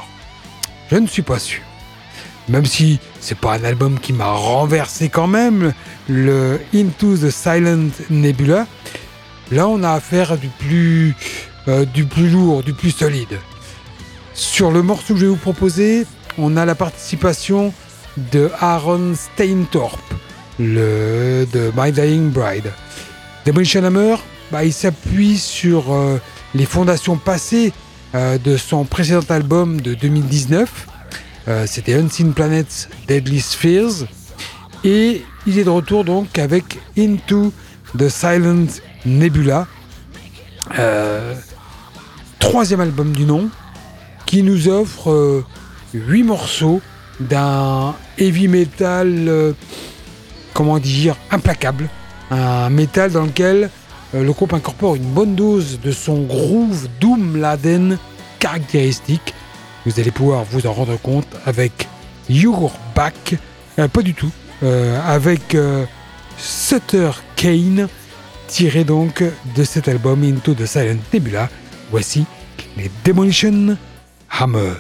Je 0.91 0.97
ne 0.97 1.07
suis 1.07 1.23
pas 1.23 1.39
sûr. 1.39 1.63
Même 2.49 2.67
si 2.67 3.01
c'est 3.19 3.39
pas 3.39 3.55
un 3.55 3.65
album 3.65 3.99
qui 3.99 4.13
m'a 4.13 4.31
renversé 4.31 5.09
quand 5.09 5.27
même, 5.27 5.73
le 6.07 6.61
Into 6.75 7.17
the 7.17 7.31
Silent 7.31 7.89
Nebula, 8.11 8.67
Là, 9.51 9.69
on 9.69 9.83
a 9.83 9.91
affaire 9.91 10.39
du 10.39 10.49
plus, 10.49 11.15
euh, 11.69 11.85
du 11.85 12.07
plus 12.07 12.31
lourd, 12.31 12.63
du 12.63 12.73
plus 12.73 12.91
solide. 12.91 13.39
Sur 14.33 14.71
le 14.71 14.83
morceau 14.83 15.13
que 15.13 15.21
je 15.21 15.27
vais 15.27 15.31
vous 15.31 15.37
proposer, 15.37 16.07
on 16.39 16.57
a 16.57 16.65
la 16.65 16.75
participation 16.75 17.75
de 18.17 18.51
Aaron 18.61 19.15
Steintorp, 19.15 20.01
le, 20.59 21.47
de 21.53 21.73
My 21.77 21.93
Dying 21.93 22.31
Bride. 22.31 22.73
Demolition 23.47 23.85
Hammer, 23.85 24.17
bah, 24.51 24.65
il 24.65 24.73
s'appuie 24.73 25.39
sur 25.39 25.93
euh, 25.93 26.19
les 26.55 26.67
fondations 26.67 27.17
passées 27.17 27.73
euh, 28.15 28.39
de 28.39 28.57
son 28.57 28.85
précédent 28.85 29.25
album 29.29 29.81
de 29.81 29.95
2019. 29.95 30.89
C'était 31.67 31.95
Unseen 31.95 32.35
Planets 32.35 32.89
Deadly 33.09 33.41
Spheres. 33.41 34.07
Et 34.85 35.25
il 35.47 35.59
est 35.59 35.65
de 35.65 35.71
retour 35.71 36.05
donc 36.05 36.39
avec 36.39 36.79
Into 36.97 37.53
the 37.99 38.09
Silent 38.09 38.67
Nebula, 39.05 39.67
euh, 40.79 41.35
troisième 42.39 42.81
album 42.81 43.13
du 43.13 43.25
nom, 43.25 43.49
qui 44.27 44.43
nous 44.43 44.69
offre 44.69 45.11
euh, 45.11 45.45
huit 45.93 46.23
morceaux 46.23 46.81
d'un 47.29 47.95
heavy 48.19 48.49
metal, 48.49 49.29
euh, 49.29 49.53
comment 50.55 50.79
dire, 50.79 51.17
implacable. 51.31 51.89
Un 52.31 52.71
métal 52.71 53.13
dans 53.13 53.25
lequel 53.25 53.71
le 54.15 54.33
groupe 54.33 54.55
incorpore 54.55 54.95
une 54.95 55.11
bonne 55.11 55.35
dose 55.35 55.81
de 55.83 55.93
son 55.93 56.23
groove 56.23 56.89
doom 57.01 57.37
laden 57.37 57.99
caractéristique. 58.39 59.35
Vous 59.85 59.99
allez 60.01 60.11
pouvoir 60.11 60.45
vous 60.45 60.67
en 60.67 60.73
rendre 60.73 60.99
compte 60.99 61.29
avec 61.45 61.89
Your 62.31 62.73
Back, 62.95 63.35
pas 63.77 64.03
du 64.03 64.15
tout, 64.15 64.31
avec 64.63 65.57
Sutter 66.39 67.11
Kane 67.37 67.89
tiré 68.53 68.85
donc 68.85 69.25
de 69.57 69.65
cet 69.65 69.89
album 69.89 70.23
Into 70.23 70.55
the 70.55 70.67
Silent 70.67 71.01
Nebula. 71.13 71.49
Voici 71.91 72.27
les 72.77 72.91
Demolition 73.03 73.79
Hammer. 74.31 74.75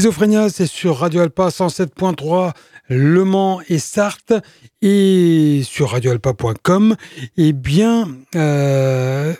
Schizophrénia, 0.00 0.48
c'est 0.48 0.64
sur 0.66 0.96
Radio 0.96 1.20
Alpa 1.20 1.48
107.3, 1.48 2.52
Le 2.88 3.22
Mans 3.26 3.60
et 3.68 3.78
Sarthe, 3.78 4.32
et 4.80 5.60
sur 5.62 5.90
radioalpa.com. 5.90 6.96
Eh 7.36 7.52
bien, 7.52 8.08
euh, 8.34 9.34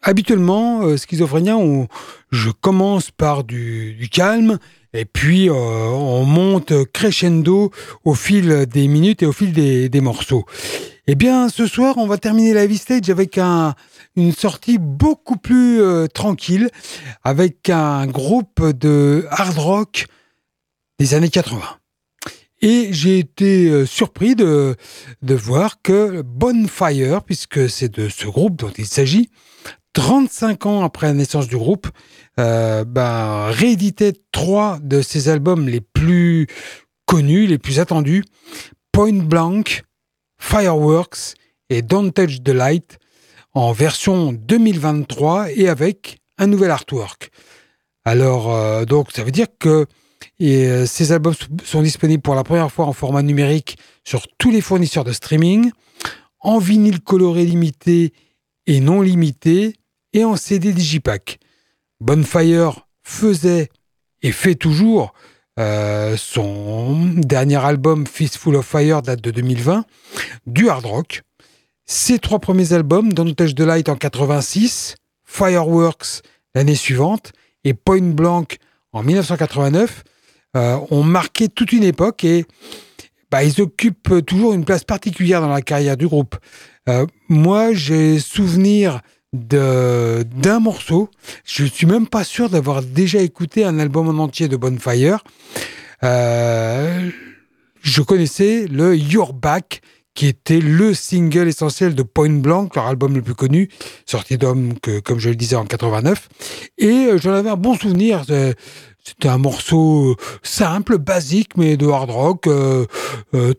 habituellement, 0.00 0.80
euh, 0.80 0.96
Schizophrénia, 0.96 1.58
je 2.30 2.48
commence 2.48 3.10
par 3.10 3.44
du, 3.44 4.08
calme, 4.10 4.58
et 4.94 5.04
puis 5.04 5.50
euh, 5.50 5.52
on 5.52 6.24
monte 6.24 6.72
crescendo 6.90 7.70
au 8.06 8.14
fil 8.14 8.64
des 8.64 8.88
minutes 8.88 9.22
et 9.22 9.26
au 9.26 9.32
fil 9.32 9.52
des, 9.52 10.00
morceaux. 10.00 10.46
Eh 11.06 11.16
bien, 11.16 11.50
ce 11.50 11.66
soir, 11.66 11.98
on 11.98 12.06
va 12.06 12.16
terminer 12.16 12.54
la 12.54 12.66
V-Stage 12.66 13.10
avec 13.10 13.36
un, 13.36 13.74
une 14.18 14.32
sortie 14.32 14.78
beaucoup 14.78 15.36
plus 15.36 15.80
euh, 15.80 16.08
tranquille, 16.08 16.70
avec 17.22 17.70
un 17.70 18.06
groupe 18.06 18.62
de 18.66 19.26
hard 19.30 19.58
rock 19.58 20.06
des 20.98 21.14
années 21.14 21.30
80. 21.30 21.62
Et 22.60 22.88
j'ai 22.90 23.20
été 23.20 23.68
euh, 23.68 23.86
surpris 23.86 24.34
de, 24.34 24.76
voir 25.22 25.80
que 25.80 26.22
Bonfire, 26.22 27.22
puisque 27.22 27.70
c'est 27.70 27.88
de 27.88 28.08
ce 28.08 28.26
groupe 28.26 28.56
dont 28.56 28.72
il 28.76 28.86
s'agit, 28.86 29.30
35 29.92 30.66
ans 30.66 30.82
après 30.82 31.06
la 31.06 31.14
naissance 31.14 31.46
du 31.46 31.56
groupe, 31.56 31.88
euh, 32.40 32.84
ben, 32.84 33.46
rééditait 33.50 34.14
trois 34.32 34.80
de 34.80 35.00
ses 35.00 35.28
albums 35.28 35.68
les 35.68 35.80
plus 35.80 36.48
connus, 37.06 37.46
les 37.46 37.58
plus 37.58 37.78
attendus, 37.78 38.24
Point 38.90 39.22
Blank, 39.22 39.84
Fireworks 40.40 41.34
et 41.70 41.82
Don't 41.82 42.10
Touch 42.12 42.42
the 42.42 42.50
Light 42.50 42.98
en 43.54 43.72
version 43.72 44.32
2023 44.32 45.52
et 45.52 45.68
avec 45.68 46.18
un 46.38 46.46
nouvel 46.46 46.70
artwork. 46.70 47.30
Alors, 48.04 48.54
euh, 48.54 48.84
donc, 48.84 49.12
ça 49.12 49.24
veut 49.24 49.30
dire 49.30 49.48
que 49.58 49.86
euh, 50.40 50.86
ces 50.86 51.12
albums 51.12 51.34
sont 51.64 51.82
disponibles 51.82 52.22
pour 52.22 52.34
la 52.34 52.44
première 52.44 52.70
fois 52.70 52.86
en 52.86 52.92
format 52.92 53.22
numérique 53.22 53.76
sur 54.04 54.26
tous 54.38 54.50
les 54.50 54.60
fournisseurs 54.60 55.04
de 55.04 55.12
streaming, 55.12 55.70
en 56.40 56.58
vinyle 56.58 57.00
coloré 57.00 57.44
limité 57.44 58.12
et 58.66 58.80
non 58.80 59.02
limité, 59.02 59.74
et 60.12 60.24
en 60.24 60.36
CD 60.36 60.72
digipack. 60.72 61.38
Bonfire 62.00 62.86
faisait 63.02 63.68
et 64.22 64.32
fait 64.32 64.54
toujours 64.54 65.12
euh, 65.58 66.16
son 66.16 67.14
dernier 67.16 67.56
album 67.56 68.06
Fistful 68.06 68.56
of 68.56 68.66
Fire 68.66 69.02
date 69.02 69.20
de 69.20 69.30
2020, 69.30 69.84
du 70.46 70.68
hard 70.68 70.86
rock. 70.86 71.22
Ses 71.90 72.18
trois 72.18 72.38
premiers 72.38 72.74
albums, 72.74 73.14
Don't 73.14 73.34
Touch 73.34 73.54
the 73.54 73.60
Light 73.60 73.88
en 73.88 73.96
86, 73.96 74.96
Fireworks 75.24 76.20
l'année 76.54 76.74
suivante 76.74 77.32
et 77.64 77.72
Point 77.72 78.12
Blank 78.12 78.58
en 78.92 79.02
1989, 79.02 80.04
euh, 80.54 80.78
ont 80.90 81.02
marqué 81.02 81.48
toute 81.48 81.72
une 81.72 81.84
époque 81.84 82.24
et 82.24 82.44
bah, 83.30 83.42
ils 83.42 83.62
occupent 83.62 84.22
toujours 84.26 84.52
une 84.52 84.66
place 84.66 84.84
particulière 84.84 85.40
dans 85.40 85.48
la 85.48 85.62
carrière 85.62 85.96
du 85.96 86.06
groupe. 86.06 86.36
Euh, 86.90 87.06
moi, 87.30 87.72
j'ai 87.72 88.18
souvenir 88.18 89.00
d'un 89.32 90.60
morceau. 90.60 91.08
Je 91.46 91.64
suis 91.64 91.86
même 91.86 92.06
pas 92.06 92.22
sûr 92.22 92.50
d'avoir 92.50 92.82
déjà 92.82 93.20
écouté 93.20 93.64
un 93.64 93.78
album 93.78 94.08
en 94.08 94.22
entier 94.22 94.48
de 94.48 94.58
Bonfire. 94.58 95.24
Euh, 96.04 97.10
je 97.80 98.02
connaissais 98.02 98.66
le 98.66 98.94
Your 98.94 99.32
Back, 99.32 99.80
qui 100.18 100.26
était 100.26 100.58
le 100.58 100.94
single 100.94 101.46
essentiel 101.46 101.94
de 101.94 102.02
Point 102.02 102.40
Blank, 102.40 102.74
leur 102.74 102.88
album 102.88 103.14
le 103.14 103.22
plus 103.22 103.36
connu, 103.36 103.68
sorti 104.04 104.36
d'homme, 104.36 104.74
comme 105.04 105.20
je 105.20 105.28
le 105.28 105.36
disais, 105.36 105.54
en 105.54 105.64
89. 105.64 106.28
Et 106.78 106.86
euh, 106.86 107.18
j'en 107.18 107.34
avais 107.34 107.50
un 107.50 107.56
bon 107.56 107.76
souvenir. 107.76 108.24
C'était 108.24 109.28
un 109.28 109.38
morceau 109.38 110.16
simple, 110.42 110.98
basique, 110.98 111.56
mais 111.56 111.76
de 111.76 111.86
hard 111.86 112.10
rock, 112.10 112.48
euh, 112.48 112.84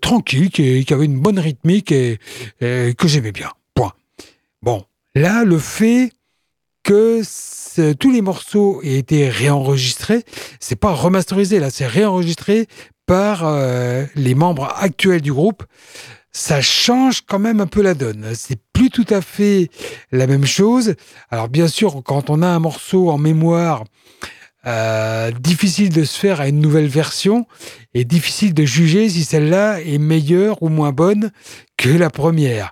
tranquille, 0.01 0.49
qui, 0.49 0.85
avait 0.91 1.05
une 1.05 1.21
bonne 1.21 1.39
rythmique 1.39 1.93
et 1.93 2.19
que 2.59 3.07
j'aimais 3.07 3.31
bien. 3.31 3.51
Point. 3.73 3.93
Bon, 4.61 4.83
Là, 5.15 5.45
le 5.45 5.57
fait 5.57 6.11
que 6.83 7.21
tous 7.93 8.11
les 8.11 8.21
morceaux 8.21 8.81
aient 8.83 8.97
été 8.97 9.29
réenregistrés, 9.29 10.23
c'est 10.59 10.75
pas 10.75 10.91
remasterisé, 10.91 11.59
là, 11.59 11.69
c'est 11.69 11.87
réenregistré 11.87 12.67
par 13.09 13.41
euh, 13.43 14.05
les 14.13 14.35
membres 14.35 14.71
actuels 14.77 15.21
du 15.21 15.33
groupe. 15.33 15.63
Ça 16.39 16.61
change 16.61 17.21
quand 17.27 17.39
même 17.39 17.59
un 17.59 17.67
peu 17.67 17.81
la 17.81 17.93
donne. 17.93 18.33
C'est 18.33 18.59
plus 18.71 18.89
tout 18.89 19.05
à 19.09 19.21
fait 19.21 19.69
la 20.11 20.25
même 20.25 20.45
chose. 20.45 20.95
Alors 21.29 21.49
bien 21.49 21.67
sûr, 21.67 22.01
quand 22.05 22.29
on 22.29 22.41
a 22.41 22.47
un 22.47 22.59
morceau 22.59 23.09
en 23.09 23.17
mémoire, 23.17 23.83
euh, 24.65 25.31
difficile 25.31 25.89
de 25.89 26.03
se 26.03 26.17
faire 26.17 26.39
à 26.39 26.47
une 26.47 26.61
nouvelle 26.61 26.87
version 26.87 27.45
et 27.93 28.05
difficile 28.05 28.53
de 28.53 28.63
juger 28.63 29.09
si 29.09 29.23
celle-là 29.23 29.81
est 29.81 29.97
meilleure 29.97 30.63
ou 30.63 30.69
moins 30.69 30.91
bonne 30.91 31.31
que 31.77 31.89
la 31.89 32.09
première 32.09 32.71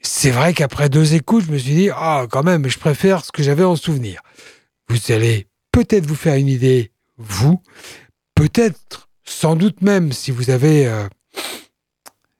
c'est 0.00 0.30
vrai 0.30 0.54
qu'après 0.54 0.88
deux 0.88 1.14
écoutes, 1.14 1.44
je 1.46 1.52
me 1.52 1.58
suis 1.58 1.74
dit, 1.74 1.90
ah, 1.94 2.26
quand 2.30 2.42
même, 2.42 2.68
je 2.68 2.78
préfère 2.78 3.24
ce 3.24 3.32
que 3.32 3.42
j'avais 3.42 3.64
en 3.64 3.76
souvenir. 3.76 4.22
Vous 4.88 5.12
allez 5.12 5.48
peut-être 5.72 6.06
vous 6.06 6.14
faire 6.14 6.36
une 6.36 6.48
idée, 6.48 6.92
vous, 7.18 7.60
peut-être, 8.34 9.08
sans 9.24 9.56
doute 9.56 9.82
même, 9.82 10.12
si 10.12 10.30
vous 10.30 10.50
avez, 10.50 10.86
euh, 10.86 11.06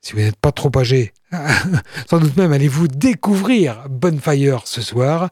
si 0.00 0.12
vous 0.12 0.20
n'êtes 0.20 0.36
pas 0.36 0.52
trop 0.52 0.70
âgé, 0.76 1.12
sans 2.08 2.18
doute 2.18 2.36
même 2.36 2.52
allez-vous 2.52 2.88
découvrir 2.88 3.88
Bonfire 3.88 4.62
ce 4.66 4.80
soir. 4.80 5.30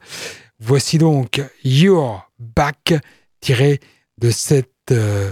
Voici 0.59 0.97
donc 0.97 1.41
Your 1.63 2.29
Back, 2.39 2.93
tiré 3.39 3.79
de 4.17 4.31
cette 4.31 4.71
euh, 4.91 5.31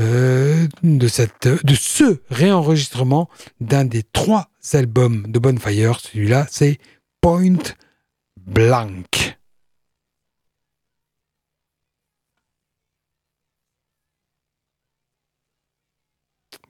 euh, 0.00 0.66
de, 0.82 1.08
cette, 1.08 1.46
de 1.46 1.74
ce 1.74 2.22
réenregistrement 2.30 3.28
d'un 3.60 3.84
des 3.84 4.02
trois 4.02 4.48
albums 4.72 5.26
de 5.26 5.38
Bonfire. 5.38 6.00
Celui-là, 6.00 6.46
c'est 6.50 6.78
Point 7.20 7.58
Blank. 8.38 9.38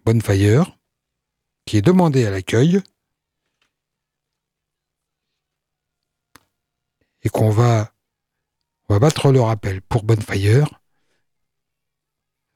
Bonfire, 0.05 0.77
est 1.77 1.83
demandé 1.83 2.25
à 2.25 2.31
l'accueil 2.31 2.81
et 7.23 7.29
qu'on 7.29 7.51
va, 7.51 7.93
on 8.89 8.99
battre 8.99 9.31
le 9.33 9.41
rappel 9.41 9.83
pour 9.83 10.03
Bonfire. 10.03 10.81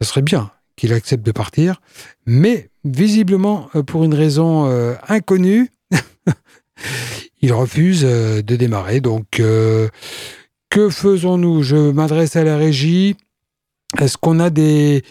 Ce 0.00 0.08
serait 0.08 0.22
bien 0.22 0.50
qu'il 0.76 0.92
accepte 0.92 1.24
de 1.24 1.32
partir, 1.32 1.80
mais 2.26 2.70
visiblement, 2.84 3.68
euh, 3.74 3.82
pour 3.82 4.04
une 4.04 4.14
raison 4.14 4.66
euh, 4.66 4.94
inconnue, 5.08 5.70
il 7.40 7.52
refuse 7.52 8.04
euh, 8.04 8.42
de 8.42 8.56
démarrer. 8.56 9.00
Donc, 9.00 9.26
que 9.30 10.90
faisons-nous? 10.90 11.62
Je 11.62 11.92
m'adresse 11.92 12.36
à 12.36 12.42
la 12.42 12.56
régie. 12.56 13.16
Est-ce 14.00 14.18
qu'on 14.18 14.40
a 14.40 14.50
des 14.50 15.02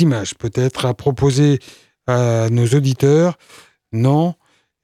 images 0.00 0.34
peut-être 0.34 0.86
à 0.86 0.94
proposer 0.94 1.60
à 2.06 2.48
nos 2.50 2.66
auditeurs 2.66 3.36
Non. 3.92 4.34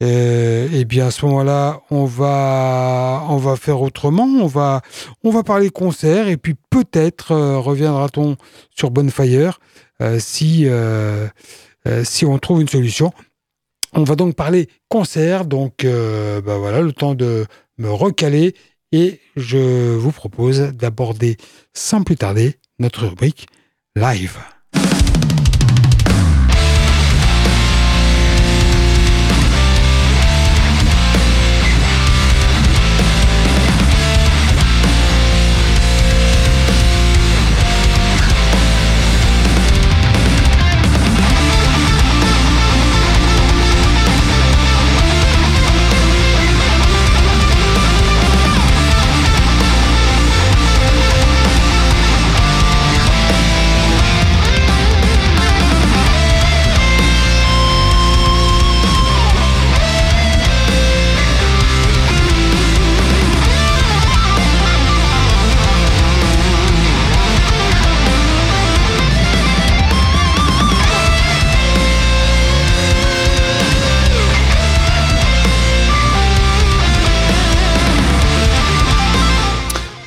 eh 0.01 0.85
bien, 0.85 1.09
à 1.09 1.11
ce 1.11 1.27
moment-là, 1.27 1.81
on 1.91 2.05
va, 2.05 3.25
on 3.29 3.37
va 3.37 3.57
faire 3.57 3.81
autrement. 3.81 4.25
On 4.25 4.47
va, 4.47 4.83
on 5.25 5.31
va 5.31 5.43
parler 5.43 5.71
concert 5.71 6.29
et 6.29 6.37
puis 6.37 6.55
peut-être 6.71 7.35
reviendra-t-on 7.35 8.37
sur 8.71 8.91
Bonfire 8.91 9.59
euh, 10.01 10.19
si, 10.21 10.63
euh, 10.67 11.27
euh, 11.87 12.05
si 12.05 12.25
on 12.25 12.39
trouve 12.39 12.61
une 12.61 12.69
solution. 12.69 13.13
On 13.95 14.05
va 14.05 14.15
donc 14.15 14.37
parler 14.37 14.69
concert, 14.89 15.45
donc 15.47 15.85
bah 15.85 16.59
voilà, 16.59 16.83
le 16.83 16.93
temps 16.93 17.15
de 17.15 17.47
me 17.79 17.91
recaler 17.91 18.55
et 18.93 19.21
je 19.35 19.95
vous 19.95 20.13
propose 20.13 20.61
d'aborder 20.61 21.39
sans 21.73 22.03
plus 22.03 22.17
tarder 22.17 22.57
notre 22.79 23.07
rubrique 23.07 23.47
live. 23.97 24.39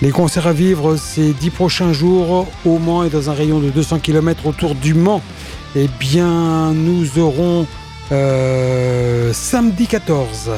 Les 0.02 0.10
concerts 0.10 0.47
à 0.47 0.54
vivre 0.54 0.95
ces 0.95 1.32
dix 1.32 1.52
prochains 1.52 1.93
jours 1.93 2.47
au 2.66 2.80
Mans 2.80 3.04
et 3.04 3.10
dans 3.10 3.30
un 3.30 3.34
rayon 3.34 3.60
de 3.60 3.70
200 3.70 3.99
km 3.99 4.47
autour 4.47 4.74
du 4.74 4.95
Mans. 4.95 5.22
Eh 5.76 5.88
bien, 5.99 6.72
nous 6.72 7.20
aurons 7.20 7.68
euh, 8.12 9.32
samedi 9.32 9.86
14 9.86 10.54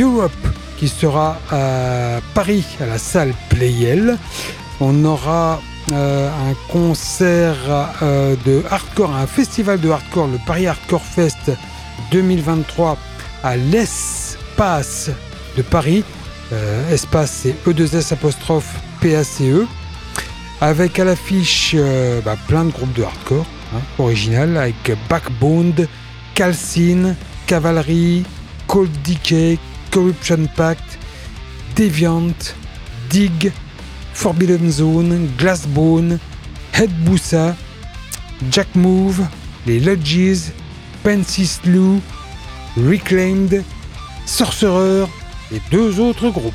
Europe 0.00 0.32
qui 0.76 0.88
sera 0.88 1.38
à 1.52 2.18
Paris 2.34 2.64
à 2.80 2.86
la 2.86 2.98
salle 2.98 3.32
Playel. 3.48 4.18
On 4.80 5.04
aura 5.04 5.60
euh, 5.92 6.28
un 6.28 6.72
concert 6.72 7.56
euh, 8.02 8.34
de 8.44 8.64
hardcore, 8.68 9.14
un 9.14 9.28
festival 9.28 9.80
de 9.80 9.88
hardcore, 9.88 10.26
le 10.26 10.38
Paris 10.44 10.66
Hardcore 10.66 11.04
Fest 11.04 11.52
2023 12.10 12.98
à 13.44 13.56
l'espace 13.56 15.10
de 15.56 15.62
Paris. 15.62 16.02
Euh, 16.52 16.90
espace 16.90 17.42
c'est 17.42 17.54
E2S 17.66 18.12
apostrophe 18.14 18.76
PACE 19.02 19.42
avec 20.60 20.98
à 20.98 21.04
l'affiche 21.04 21.76
bah, 22.24 22.36
plein 22.46 22.64
de 22.64 22.70
groupes 22.70 22.94
de 22.94 23.02
hardcore 23.02 23.46
hein, 23.74 23.80
original 23.98 24.56
avec 24.56 24.92
Backbone, 25.10 25.74
Calcine, 26.34 27.14
Cavalry, 27.46 28.24
Cold 28.66 28.90
Decay, 29.02 29.58
Corruption 29.90 30.46
Pact, 30.56 30.98
Deviant, 31.76 32.54
Dig, 33.10 33.52
Forbidden 34.14 34.70
Zone, 34.70 35.28
Glassbone, 35.38 36.18
Head 36.72 36.90
Boussa, 37.04 37.56
Jack 38.50 38.68
Move, 38.74 39.26
les 39.66 39.80
Lodges, 39.80 40.52
Pensy 41.02 41.46
Slew, 41.46 42.00
Reclaimed, 42.76 43.62
Sorcerer 44.26 45.06
et 45.52 45.60
deux 45.70 46.00
autres 46.00 46.30
groupes. 46.30 46.54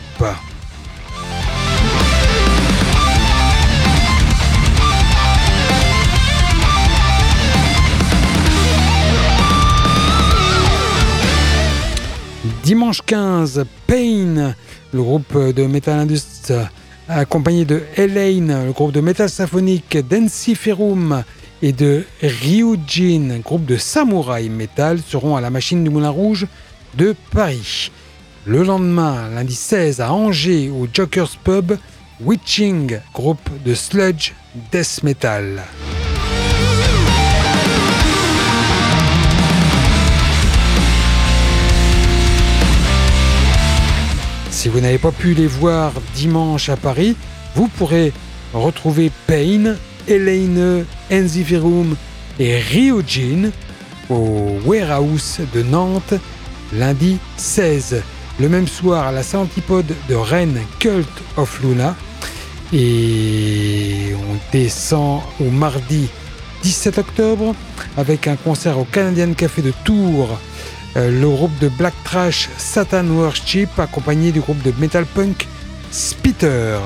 Dimanche 12.64 13.02
15, 13.06 13.66
Pain, 13.88 14.56
le 14.94 15.02
groupe 15.02 15.38
de 15.38 15.66
Metal 15.66 16.00
Indust 16.00 16.54
accompagné 17.08 17.66
de 17.66 17.82
Elaine, 17.98 18.66
le 18.66 18.72
groupe 18.72 18.92
de 18.92 19.02
métal 19.02 19.30
symphonique 19.30 19.98
d'Ensiferum 19.98 21.24
et 21.62 21.72
de 21.72 22.06
Ryujin, 22.22 23.40
groupe 23.44 23.66
de 23.66 23.78
samouraï 23.78 24.50
metal, 24.50 25.00
seront 25.06 25.36
à 25.36 25.42
la 25.42 25.50
machine 25.50 25.84
du 25.84 25.90
Moulin 25.90 26.10
Rouge 26.10 26.48
de 26.96 27.16
Paris. 27.32 27.92
Le 28.46 28.62
lendemain, 28.62 29.30
lundi 29.34 29.56
16, 29.56 30.02
à 30.02 30.12
Angers, 30.12 30.70
au 30.70 30.86
Joker's 30.94 31.38
Pub, 31.38 31.78
Witching, 32.20 33.00
groupe 33.14 33.50
de 33.64 33.74
sludge 33.74 34.34
death 34.70 35.02
metal. 35.02 35.64
Si 44.52 44.68
vous 44.68 44.82
n'avez 44.82 44.98
pas 44.98 45.14
pu 45.14 45.34
les 45.34 45.48
voir 45.48 45.94
dimanche 46.14 46.68
à 46.68 46.76
Paris, 46.76 47.16
vous 47.56 47.70
pourrez 47.70 48.12
retrouver 48.54 49.10
Payne, 49.26 49.78
Elaine, 50.06 50.86
Enziferum 51.10 51.96
et 52.40 52.58
Ryujin 52.58 53.52
au 54.10 54.58
Warehouse 54.66 55.40
de 55.54 55.64
Nantes 55.64 56.16
lundi 56.74 57.20
16. 57.38 58.04
Le 58.40 58.50
même 58.50 58.68
soir, 58.68 59.08
à 59.08 59.12
la 59.12 59.24
Saint-Antipode 59.24 59.94
de 60.10 60.16
Rennes, 60.16 60.60
Cult 60.80 61.08
of 61.38 61.62
Luna. 61.62 61.96
Et 62.72 64.16
on 64.16 64.52
descend 64.52 65.22
au 65.40 65.50
mardi 65.50 66.10
17 66.64 66.98
octobre 66.98 67.54
avec 67.98 68.28
un 68.28 68.36
concert 68.36 68.80
au 68.80 68.86
Canadian 68.86 69.34
Café 69.34 69.62
de 69.62 69.74
Tours 69.84 70.40
euh, 70.96 71.10
le 71.10 71.28
groupe 71.28 71.58
de 71.60 71.70
black 71.70 71.94
trash 72.04 72.50
Satan 72.58 73.06
Worship 73.08 73.80
accompagné 73.80 74.32
du 74.32 74.42
groupe 74.42 74.62
de 74.62 74.72
metal 74.80 75.06
punk 75.06 75.48
Spitter. 75.92 76.78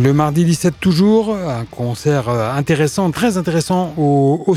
Le 0.00 0.12
mardi 0.12 0.44
17 0.44 0.74
toujours, 0.78 1.34
un 1.34 1.64
concert 1.64 2.28
euh, 2.28 2.52
intéressant, 2.52 3.10
très 3.10 3.36
intéressant 3.36 3.94
au, 3.96 4.44
au 4.46 4.54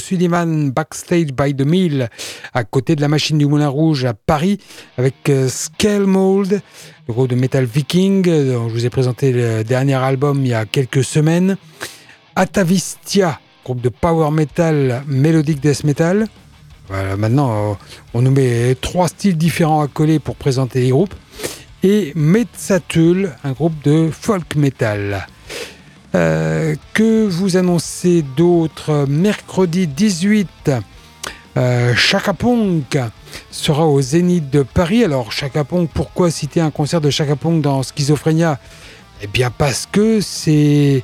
Backstage 0.72 1.34
by 1.34 1.56
the 1.56 1.66
Mill, 1.66 2.10
à 2.54 2.64
côté 2.64 2.96
de 2.96 3.02
la 3.02 3.08
machine 3.08 3.40
du 3.40 3.48
Moulin 3.48 3.68
Rouge 3.68 4.06
à 4.06 4.14
Paris, 4.14 4.60
avec 5.00 5.30
euh, 5.30 5.50
Scale 5.50 6.06
Mold, 6.06 6.62
groupe 7.10 7.28
de 7.28 7.36
Metal 7.36 7.66
Viking, 7.66 8.24
euh, 8.28 8.54
dont 8.54 8.70
je 8.70 8.74
vous 8.74 8.86
ai 8.86 8.92
présenté 8.92 9.32
le 9.32 9.64
dernier 9.64 9.96
album 9.96 10.42
il 10.42 10.50
y 10.50 10.54
a 10.54 10.66
quelques 10.66 11.04
semaines. 11.04 11.58
Atavistia, 12.36 13.40
groupe 13.66 13.82
de 13.82 13.90
power 13.90 14.30
metal, 14.30 15.02
melodic 15.08 15.60
death 15.60 15.84
metal. 15.84 16.28
Voilà, 16.88 17.18
maintenant, 17.18 17.80
on 18.14 18.22
nous 18.22 18.32
met 18.32 18.76
trois 18.80 19.08
styles 19.08 19.38
différents 19.38 19.82
à 19.82 19.88
coller 19.88 20.20
pour 20.20 20.36
présenter 20.36 20.82
les 20.82 20.90
groupes 20.90 21.16
et 21.84 22.14
Metzatul, 22.16 23.32
un 23.44 23.52
groupe 23.52 23.82
de 23.84 24.10
folk 24.12 24.56
metal. 24.56 25.28
Euh, 26.14 26.76
que 26.94 27.26
vous 27.26 27.56
annoncez 27.56 28.22
d'autres 28.36 29.06
Mercredi 29.08 29.88
18, 29.88 30.72
euh, 31.58 31.96
Chaka 31.96 32.34
sera 33.50 33.86
au 33.86 34.02
Zénith 34.02 34.50
de 34.50 34.64
Paris. 34.64 35.04
Alors 35.04 35.32
Chaka 35.32 35.64
pourquoi 35.64 36.30
citer 36.30 36.60
un 36.60 36.72
concert 36.72 37.02
de 37.02 37.10
Chaka 37.10 37.36
dans 37.62 37.84
Schizophrénia? 37.84 38.60
Eh 39.22 39.28
bien 39.28 39.52
parce 39.52 39.88
que 39.90 40.20
c'est 40.20 41.04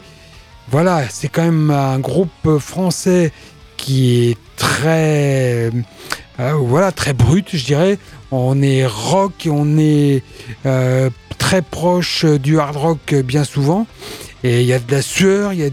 voilà, 0.69 1.03
c'est 1.09 1.29
quand 1.29 1.43
même 1.43 1.71
un 1.71 1.99
groupe 1.99 2.57
français 2.59 3.31
qui 3.77 4.31
est 4.31 4.37
très 4.57 5.71
euh, 6.39 6.53
voilà 6.53 6.91
très 6.91 7.13
brut, 7.13 7.47
je 7.53 7.65
dirais. 7.65 7.97
On 8.31 8.61
est 8.61 8.85
rock, 8.85 9.47
on 9.49 9.77
est 9.77 10.23
euh, 10.65 11.09
très 11.37 11.61
proche 11.61 12.25
du 12.25 12.59
hard 12.59 12.75
rock 12.75 13.15
bien 13.15 13.43
souvent. 13.43 13.87
Et 14.43 14.61
il 14.61 14.67
y 14.67 14.73
a 14.73 14.79
de 14.79 14.91
la 14.91 15.01
sueur, 15.01 15.53
il 15.53 15.59
y, 15.59 15.63
a 15.63 15.69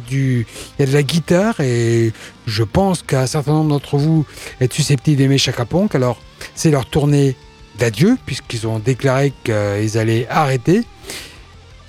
de 0.87 0.93
la 0.93 1.03
guitare, 1.03 1.61
et 1.61 2.13
je 2.47 2.63
pense 2.63 3.03
qu'un 3.03 3.27
certain 3.27 3.53
nombre 3.53 3.71
d'entre 3.71 3.99
vous 3.99 4.25
êtes 4.61 4.73
susceptibles 4.73 5.19
d'aimer 5.19 5.37
Chaka 5.37 5.67
Alors, 5.93 6.19
c'est 6.55 6.71
leur 6.71 6.87
tournée 6.87 7.37
d'adieu, 7.79 8.17
puisqu'ils 8.25 8.67
ont 8.67 8.79
déclaré 8.79 9.33
qu'ils 9.45 9.99
allaient 9.99 10.27
arrêter. 10.31 10.83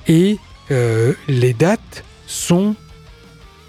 Et 0.08 0.38
euh, 0.72 1.14
les 1.28 1.54
dates 1.54 2.04
sont, 2.28 2.76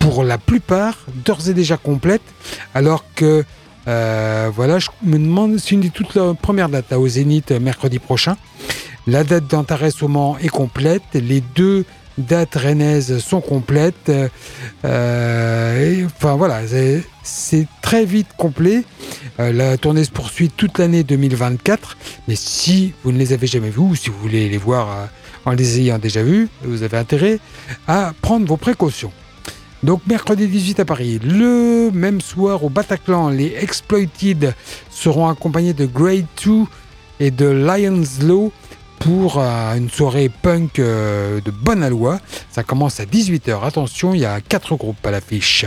pour 0.00 0.24
la 0.24 0.36
plupart, 0.36 0.98
d'ores 1.24 1.48
et 1.48 1.54
déjà 1.54 1.76
complètes, 1.76 2.34
alors 2.74 3.04
que 3.14 3.44
euh, 3.88 4.50
voilà, 4.54 4.78
je 4.78 4.88
me 5.02 5.18
demande, 5.18 5.58
c'est 5.58 5.72
une 5.72 5.80
des 5.80 5.90
toutes 5.90 6.14
la 6.14 6.34
première 6.34 6.68
date 6.68 6.92
au 6.92 7.06
Zénith 7.06 7.52
mercredi 7.52 7.98
prochain. 7.98 8.36
La 9.06 9.22
date 9.22 9.46
d'Antares 9.46 10.02
au 10.02 10.08
Mans 10.08 10.36
est 10.38 10.48
complète. 10.48 11.02
Les 11.14 11.40
deux 11.40 11.84
dates 12.18 12.56
rennaises 12.56 13.18
sont 13.18 13.40
complètes. 13.40 14.10
Euh, 14.84 16.06
enfin 16.06 16.34
voilà, 16.34 16.62
c'est 17.22 17.68
très 17.82 18.04
vite 18.04 18.28
complet. 18.36 18.82
Euh, 19.38 19.52
la 19.52 19.76
tournée 19.76 20.02
se 20.02 20.10
poursuit 20.10 20.50
toute 20.50 20.78
l'année 20.78 21.04
2024. 21.04 21.96
Mais 22.26 22.34
si 22.34 22.94
vous 23.04 23.12
ne 23.12 23.18
les 23.18 23.32
avez 23.32 23.46
jamais 23.46 23.70
vus 23.70 23.78
ou 23.78 23.94
si 23.94 24.10
vous 24.10 24.18
voulez 24.18 24.48
les 24.48 24.58
voir 24.58 25.08
en 25.44 25.52
les 25.52 25.80
ayant 25.80 25.98
déjà 25.98 26.24
vus, 26.24 26.48
vous 26.64 26.82
avez 26.82 26.96
intérêt 26.96 27.38
à 27.86 28.12
prendre 28.20 28.46
vos 28.46 28.56
précautions. 28.56 29.12
Donc 29.86 30.00
mercredi 30.08 30.48
18 30.48 30.80
à 30.80 30.84
Paris. 30.84 31.20
Le 31.22 31.92
même 31.92 32.20
soir 32.20 32.64
au 32.64 32.68
Bataclan, 32.68 33.28
les 33.28 33.54
Exploited 33.60 34.52
seront 34.90 35.28
accompagnés 35.28 35.74
de 35.74 35.86
Grade 35.86 36.26
2 36.44 36.64
et 37.20 37.30
de 37.30 37.46
Lions 37.46 38.02
Law 38.22 38.52
pour 38.98 39.38
euh, 39.38 39.76
une 39.76 39.88
soirée 39.88 40.28
punk 40.28 40.80
euh, 40.80 41.40
de 41.40 41.52
bonne 41.52 41.84
aloi. 41.84 42.18
Ça 42.50 42.64
commence 42.64 42.98
à 42.98 43.04
18h. 43.04 43.62
Attention, 43.62 44.12
il 44.12 44.22
y 44.22 44.24
a 44.24 44.40
4 44.40 44.74
groupes 44.74 45.06
à 45.06 45.12
l'affiche. 45.12 45.66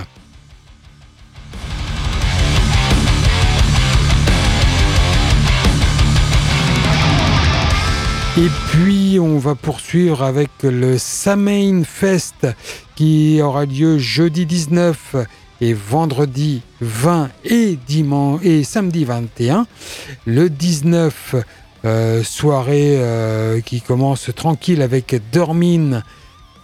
Et 8.37 8.47
puis 8.71 9.19
on 9.19 9.37
va 9.37 9.55
poursuivre 9.55 10.23
avec 10.23 10.49
le 10.63 10.97
Samain 10.97 11.83
Fest 11.83 12.47
qui 12.95 13.41
aura 13.41 13.65
lieu 13.65 13.97
jeudi 13.97 14.45
19 14.45 15.15
et 15.61 15.73
vendredi 15.73 16.61
20 16.79 17.29
et 17.45 17.77
dimanche 17.87 18.41
et 18.43 18.63
samedi 18.63 19.03
21. 19.03 19.65
Le 20.25 20.49
19 20.49 21.35
soirée 22.23 23.61
qui 23.65 23.81
commence 23.81 24.29
tranquille 24.35 24.81
avec 24.81 25.19
Dormin, 25.33 26.03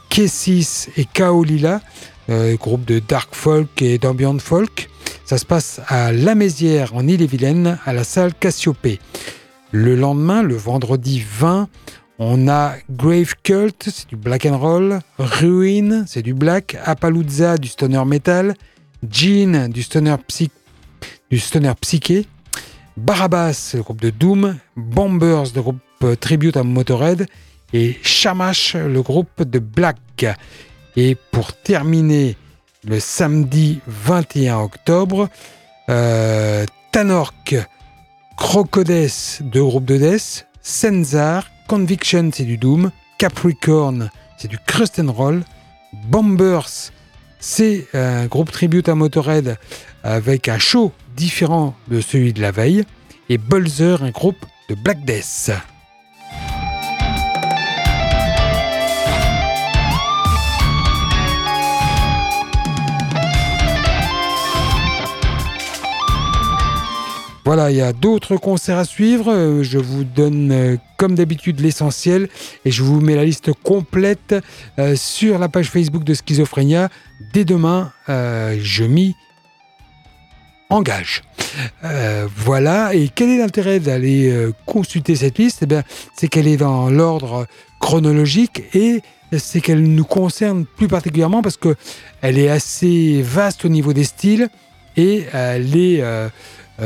Kessis 0.09 0.87
et 0.95 1.05
Kaolila, 1.05 1.81
groupe 2.29 2.85
de 2.85 2.99
dark 2.99 3.33
folk 3.33 3.81
et 3.81 3.97
d'ambient 3.97 4.37
folk. 4.39 4.89
Ça 5.25 5.37
se 5.37 5.45
passe 5.45 5.81
à 5.87 6.11
La 6.11 6.35
Mézière 6.35 6.95
en 6.95 7.07
Ille-et-Vilaine 7.07 7.79
à 7.85 7.91
la 7.91 8.03
salle 8.03 8.33
Cassiopée. 8.33 8.99
Le 9.71 9.95
lendemain, 9.95 10.41
le 10.41 10.55
vendredi 10.55 11.23
20, 11.39 11.67
on 12.19 12.47
a 12.47 12.75
Grave 12.89 13.35
Cult, 13.43 13.89
c'est 13.91 14.07
du 14.07 14.15
black 14.15 14.45
and 14.45 14.57
roll, 14.57 14.99
Ruin, 15.17 16.05
c'est 16.07 16.21
du 16.21 16.33
black, 16.33 16.77
Appalooza, 16.83 17.57
du 17.57 17.67
stoner 17.67 18.05
metal, 18.05 18.53
Jean, 19.09 19.69
du 19.69 19.83
stoner, 19.83 20.15
du 21.29 21.41
psyché, 21.81 22.25
Barabbas, 22.95 23.71
le 23.73 23.81
groupe 23.81 24.01
de 24.01 24.09
Doom, 24.09 24.57
Bombers, 24.77 25.53
le 25.53 25.61
groupe 25.61 25.79
euh, 26.03 26.15
tribute 26.15 26.55
à 26.55 26.63
Motorhead, 26.63 27.27
et 27.73 27.97
Shamash, 28.03 28.75
le 28.75 29.01
groupe 29.01 29.43
de 29.43 29.59
Black. 29.59 30.25
Et 30.95 31.17
pour 31.31 31.53
terminer 31.53 32.37
le 32.87 32.99
samedi 33.01 33.81
21 33.87 34.59
octobre, 34.59 35.27
euh, 35.89 36.65
Tanork, 36.91 37.55
Crocodes, 38.37 39.09
deux 39.41 39.63
groupes 39.63 39.85
de 39.85 39.97
death, 39.97 40.47
Senzar, 40.61 41.49
Conviction, 41.67 42.29
c'est 42.33 42.43
du 42.43 42.57
Doom, 42.57 42.91
Capricorn, 43.17 44.09
c'est 44.37 44.47
du 44.47 44.57
Crust 44.59 44.99
and 44.99 45.11
Roll, 45.11 45.43
Bombers, 46.07 46.91
c'est 47.39 47.87
un 47.93 48.25
groupe 48.25 48.51
tribute 48.51 48.89
à 48.89 48.95
Motorhead 48.95 49.57
avec 50.03 50.49
un 50.49 50.57
show 50.57 50.91
différent 51.15 51.75
de 51.87 52.01
celui 52.01 52.33
de 52.33 52.41
la 52.41 52.51
veille, 52.51 52.83
et 53.29 53.37
Bulzer, 53.37 54.03
un 54.03 54.11
groupe 54.11 54.45
de 54.69 54.75
Black 54.75 55.05
Death. 55.05 55.51
Voilà, 67.45 67.69
il 67.69 67.77
y 67.77 67.81
a 67.81 67.93
d'autres 67.93 68.37
concerts 68.37 68.79
à 68.79 68.85
suivre. 68.85 69.31
Euh, 69.31 69.61
je 69.61 69.77
vous 69.77 70.03
donne, 70.03 70.51
euh, 70.51 70.77
comme 70.97 71.13
d'habitude, 71.13 71.59
l'essentiel 71.59 72.27
et 72.65 72.71
je 72.71 72.81
vous 72.81 72.99
mets 73.01 73.15
la 73.15 73.23
liste 73.23 73.51
complète 73.53 74.33
euh, 74.79 74.95
sur 74.95 75.37
la 75.37 75.47
page 75.47 75.69
Facebook 75.69 76.03
de 76.03 76.15
Schizophrénia. 76.15 76.89
Dès 77.33 77.45
demain, 77.45 77.91
je 78.07 78.83
m'y 78.83 79.15
engage. 80.69 81.21
voilà, 82.35 82.95
et 82.95 83.09
quel 83.13 83.29
est 83.29 83.37
l'intérêt 83.37 83.79
d'aller 83.79 84.49
consulter 84.65 85.15
cette 85.15 85.37
liste? 85.37 85.63
Eh 85.69 85.81
C'est 86.17 86.27
qu'elle 86.27 86.47
est 86.47 86.57
dans 86.57 86.89
l'ordre 86.89 87.45
chronologique 87.79 88.63
et 88.73 89.01
c'est 89.37 89.61
qu'elle 89.61 89.83
nous 89.83 90.03
concerne 90.03 90.65
plus 90.65 90.87
particulièrement 90.87 91.41
parce 91.41 91.57
qu'elle 91.57 92.39
est 92.39 92.49
assez 92.49 93.21
vaste 93.21 93.65
au 93.65 93.69
niveau 93.69 93.93
des 93.93 94.03
styles 94.03 94.49
et 94.97 95.25
elle 95.31 95.75
est 95.77 96.03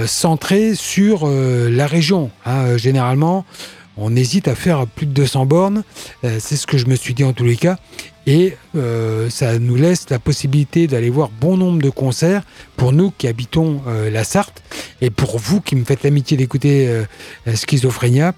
centré 0.05 0.75
sur 0.75 1.21
euh, 1.23 1.69
la 1.69 1.87
région. 1.87 2.31
Hein. 2.45 2.65
Euh, 2.65 2.77
généralement, 2.77 3.45
on 3.97 4.15
hésite 4.15 4.47
à 4.47 4.55
faire 4.55 4.87
plus 4.87 5.05
de 5.05 5.11
200 5.11 5.45
bornes. 5.45 5.83
c'est 6.23 6.55
ce 6.55 6.65
que 6.65 6.77
je 6.77 6.85
me 6.85 6.95
suis 6.95 7.13
dit 7.13 7.23
en 7.23 7.33
tous 7.33 7.43
les 7.43 7.57
cas. 7.57 7.77
Et 8.27 8.55
ça 9.29 9.57
nous 9.59 9.75
laisse 9.75 10.09
la 10.09 10.19
possibilité 10.19 10.87
d'aller 10.87 11.09
voir 11.09 11.29
bon 11.41 11.57
nombre 11.57 11.81
de 11.81 11.89
concerts 11.89 12.43
pour 12.77 12.93
nous 12.93 13.11
qui 13.17 13.27
habitons 13.27 13.81
la 14.09 14.23
Sarthe 14.23 14.61
et 15.01 15.09
pour 15.09 15.37
vous 15.39 15.59
qui 15.59 15.75
me 15.75 15.83
faites 15.83 16.03
l'amitié 16.03 16.37
d'écouter 16.37 17.03
Schizophrénia 17.53 18.35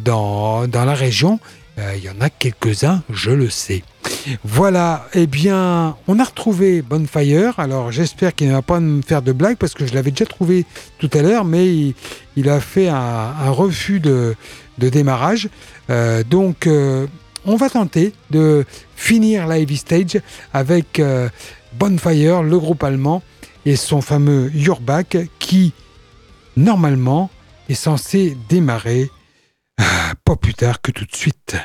dans 0.00 0.66
la 0.72 0.94
région. 0.94 1.40
Il 1.76 2.02
y 2.02 2.08
en 2.08 2.20
a 2.20 2.30
quelques-uns, 2.30 3.02
je 3.10 3.32
le 3.32 3.50
sais. 3.50 3.82
Voilà, 4.44 5.06
eh 5.14 5.26
bien, 5.26 5.96
on 6.08 6.18
a 6.18 6.24
retrouvé 6.24 6.82
Bonfire. 6.82 7.58
Alors, 7.58 7.92
j'espère 7.92 8.34
qu'il 8.34 8.48
ne 8.48 8.52
va 8.52 8.62
pas 8.62 8.80
me 8.80 9.02
faire 9.02 9.22
de 9.22 9.32
blague 9.32 9.56
parce 9.56 9.74
que 9.74 9.86
je 9.86 9.94
l'avais 9.94 10.10
déjà 10.10 10.26
trouvé 10.26 10.64
tout 10.98 11.10
à 11.12 11.22
l'heure, 11.22 11.44
mais 11.44 11.94
il, 12.36 12.48
a 12.48 12.60
fait 12.60 12.88
un, 12.88 13.50
refus 13.50 14.00
de, 14.00 14.34
démarrage. 14.78 15.48
Euh, 15.90 16.22
donc, 16.24 16.66
euh, 16.66 17.06
on 17.44 17.56
va 17.56 17.70
tenter 17.70 18.12
de 18.30 18.64
finir 18.96 19.46
Live 19.46 19.76
Stage 19.76 20.20
avec 20.52 20.98
euh, 20.98 21.28
Bonfire, 21.78 22.42
le 22.42 22.58
groupe 22.58 22.82
allemand, 22.82 23.22
et 23.64 23.76
son 23.76 24.00
fameux 24.00 24.50
Yourbach 24.54 25.16
qui, 25.38 25.72
normalement, 26.56 27.30
est 27.68 27.74
censé 27.74 28.36
démarrer 28.48 29.10
pas 30.24 30.36
plus 30.36 30.54
tard 30.54 30.80
que 30.80 30.90
tout 30.90 31.04
de 31.04 31.14
suite. 31.14 31.56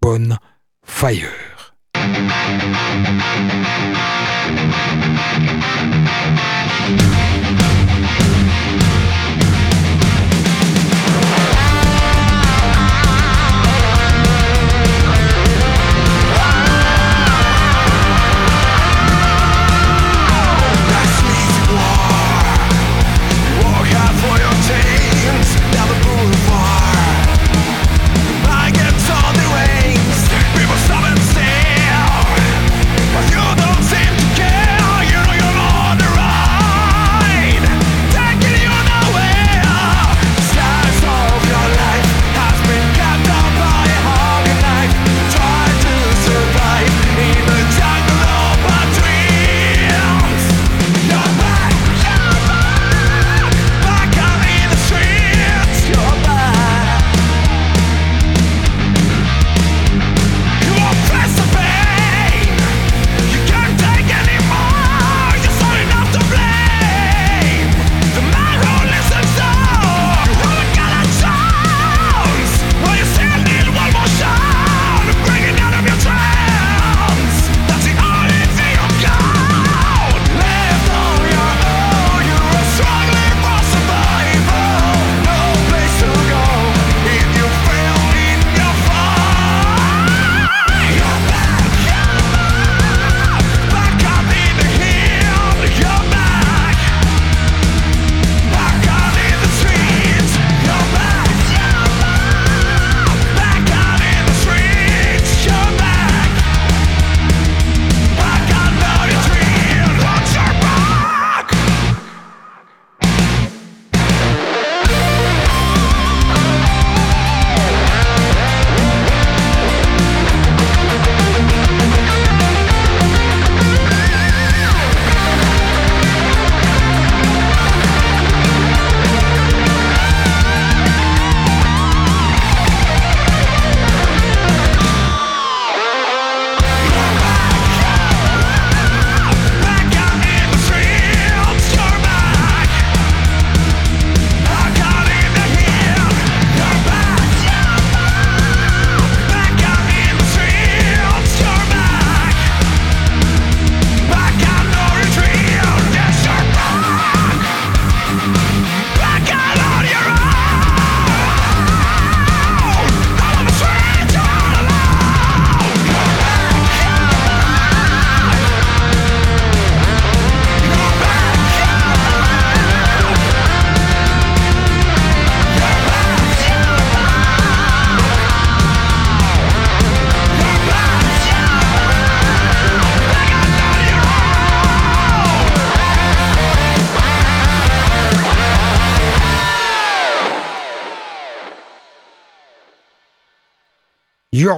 Bonfire. 0.00 1.59
Müzik 2.06 3.69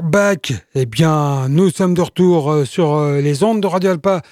Back. 0.01 0.55
Eh 0.75 0.87
bien, 0.87 1.49
nous 1.49 1.69
sommes 1.69 1.93
de 1.93 2.01
retour 2.01 2.51
euh, 2.51 2.65
sur 2.65 2.95
euh, 2.95 3.21
les 3.21 3.43
ondes 3.43 3.61
de 3.61 3.67
Radio 3.67 3.91
Alpa 3.91 4.23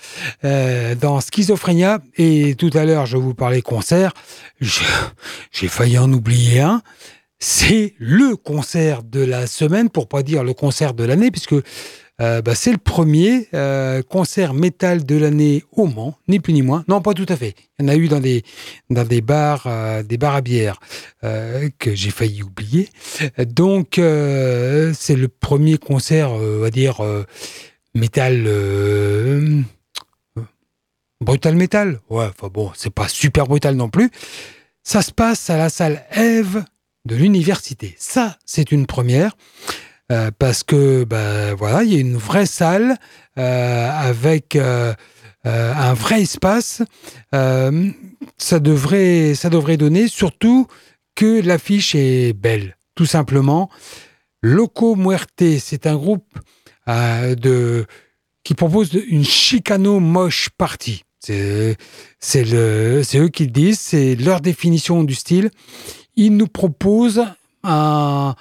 euh, 0.44 0.94
dans 0.94 1.20
Schizophrénia. 1.20 1.98
Et 2.16 2.54
tout 2.54 2.70
à 2.72 2.86
l'heure, 2.86 3.04
je 3.04 3.18
vous 3.18 3.34
parlais 3.34 3.61
concert. 3.61 4.14
J'ai 4.61 5.68
failli 5.68 5.98
en 5.98 6.11
oublier 6.12 6.61
un. 6.61 6.80
C'est 7.38 7.94
le 7.98 8.36
concert 8.36 9.02
de 9.02 9.22
la 9.22 9.46
semaine, 9.46 9.90
pour 9.90 10.08
pas 10.08 10.22
dire 10.22 10.44
le 10.44 10.54
concert 10.54 10.94
de 10.94 11.04
l'année, 11.04 11.30
puisque 11.30 11.56
euh, 12.20 12.42
bah, 12.42 12.54
c'est 12.54 12.72
le 12.72 12.78
premier 12.78 13.48
euh, 13.54 14.02
concert 14.02 14.52
métal 14.52 15.04
de 15.04 15.16
l'année 15.16 15.64
au 15.72 15.86
Mans, 15.86 16.16
ni 16.28 16.38
plus 16.38 16.52
ni 16.52 16.62
moins. 16.62 16.84
Non, 16.88 17.00
pas 17.00 17.14
tout 17.14 17.26
à 17.28 17.36
fait. 17.36 17.54
Il 17.78 17.86
y 17.86 17.88
en 17.88 17.88
a 17.88 17.96
eu 17.96 18.08
dans 18.08 18.20
des, 18.20 18.42
dans 18.90 19.04
des 19.04 19.20
bars, 19.20 19.64
euh, 19.66 20.02
des 20.02 20.18
bars 20.18 20.34
à 20.34 20.40
bière 20.40 20.78
que 21.22 21.94
j'ai 21.94 22.10
failli 22.10 22.42
oublier. 22.42 22.88
Donc, 23.38 23.94
c'est 23.96 25.16
le 25.16 25.28
premier 25.28 25.78
concert, 25.78 26.32
on 26.32 26.58
va 26.58 26.70
dire, 26.70 27.02
métal. 27.94 28.48
brutal 31.20 31.56
métal. 31.56 32.00
Ouais, 32.08 32.26
enfin 32.26 32.48
bon, 32.52 32.70
c'est 32.74 32.92
pas 32.92 33.08
super 33.08 33.46
brutal 33.46 33.76
non 33.76 33.88
plus. 33.88 34.10
Ça 34.82 35.02
se 35.02 35.12
passe 35.12 35.50
à 35.50 35.58
la 35.58 35.68
salle 35.68 36.04
Eve 36.12 36.64
de 37.04 37.16
l'université. 37.16 37.94
Ça, 37.98 38.38
c'est 38.44 38.72
une 38.72 38.86
première. 38.86 39.36
Euh, 40.11 40.30
parce 40.36 40.64
que 40.64 41.04
ben 41.04 41.54
voilà, 41.54 41.84
il 41.84 41.94
y 41.94 41.96
a 41.96 42.00
une 42.00 42.16
vraie 42.16 42.46
salle 42.46 42.96
euh, 43.38 43.90
avec 43.90 44.56
euh, 44.56 44.92
un 45.44 45.94
vrai 45.94 46.22
espace. 46.22 46.82
ça 47.32 48.61
devrait 48.61 49.34
ça 49.34 49.50
devrait 49.50 49.76
donner 49.76 50.08
surtout 50.08 50.66
que 51.14 51.40
l'affiche 51.40 51.94
est 51.94 52.32
belle, 52.32 52.76
tout 52.94 53.06
simplement. 53.06 53.70
Loco 54.42 54.96
Muerte, 54.96 55.44
c'est 55.61 55.86
un 55.86 55.96
groupe 55.96 56.38
de 56.86 57.86
qui 58.42 58.54
propose 58.54 58.92
une 58.94 59.24
chicano 59.24 60.00
moche 60.00 60.48
le 62.44 63.02
c'est 63.04 63.18
eux 63.18 63.28
qui 63.28 63.44
le 63.44 63.50
disent, 63.50 63.78
c'est 63.78 64.16
leur 64.16 64.40
définition 64.40 65.04
du 65.04 65.14
style. 65.14 65.50
Ils 66.16 66.36
nous 66.36 66.48
proposent 66.48 67.24
un 67.62 68.34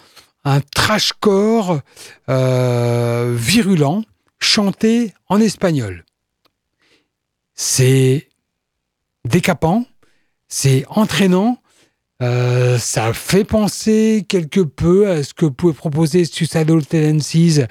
un 0.49 0.61
trashcore 0.61 1.81
euh, 2.27 3.35
virulent 3.37 4.03
chanté 4.39 5.13
en 5.27 5.39
espagnol. 5.39 6.05
C'est 7.53 8.29
décapant, 9.25 9.85
c'est 10.47 10.85
entraînant, 10.89 11.61
euh, 12.21 12.77
ça 12.77 13.13
fait 13.13 13.45
penser 13.45 14.25
quelque 14.27 14.59
peu 14.59 15.09
à 15.09 15.23
ce 15.23 15.33
que 15.33 15.45
pouvait 15.45 15.73
proposer 15.73 16.25
Suicidal 16.25 16.85
Tendencies 16.85 17.61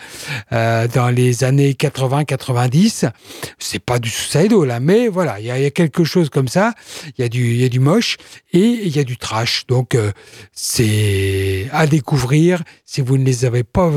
euh, 0.53 0.89
dans 0.89 1.11
les 1.11 1.45
années 1.45 1.73
80-90. 1.73 3.11
C'est 3.59 3.79
pas 3.79 3.99
du 3.99 4.09
Suicidal, 4.09 4.65
là, 4.65 4.81
mais 4.81 5.09
voilà, 5.09 5.39
il 5.39 5.47
y, 5.47 5.51
a 5.51 5.71
quelque 5.71 6.03
chose 6.05 6.31
comme 6.31 6.49
ça. 6.49 6.73
Il 7.19 7.23
y, 7.23 7.25
a 7.25 7.29
du, 7.29 7.57
y 7.57 7.65
a 7.65 7.69
du 7.69 7.81
moche 7.81 8.17
et 8.53 8.61
il 8.61 8.97
y 8.97 8.99
a 8.99 9.05
du 9.05 9.19
trash. 9.19 9.67
Donc, 9.67 9.95
euh, 9.95 10.13
c'est 10.53 11.69
à 11.73 11.87
découvrir. 11.87 12.63
Si 12.91 13.03
vous 13.03 13.19
ne 13.19 13.25
les 13.25 13.45
avez 13.45 13.65
pas 13.65 13.91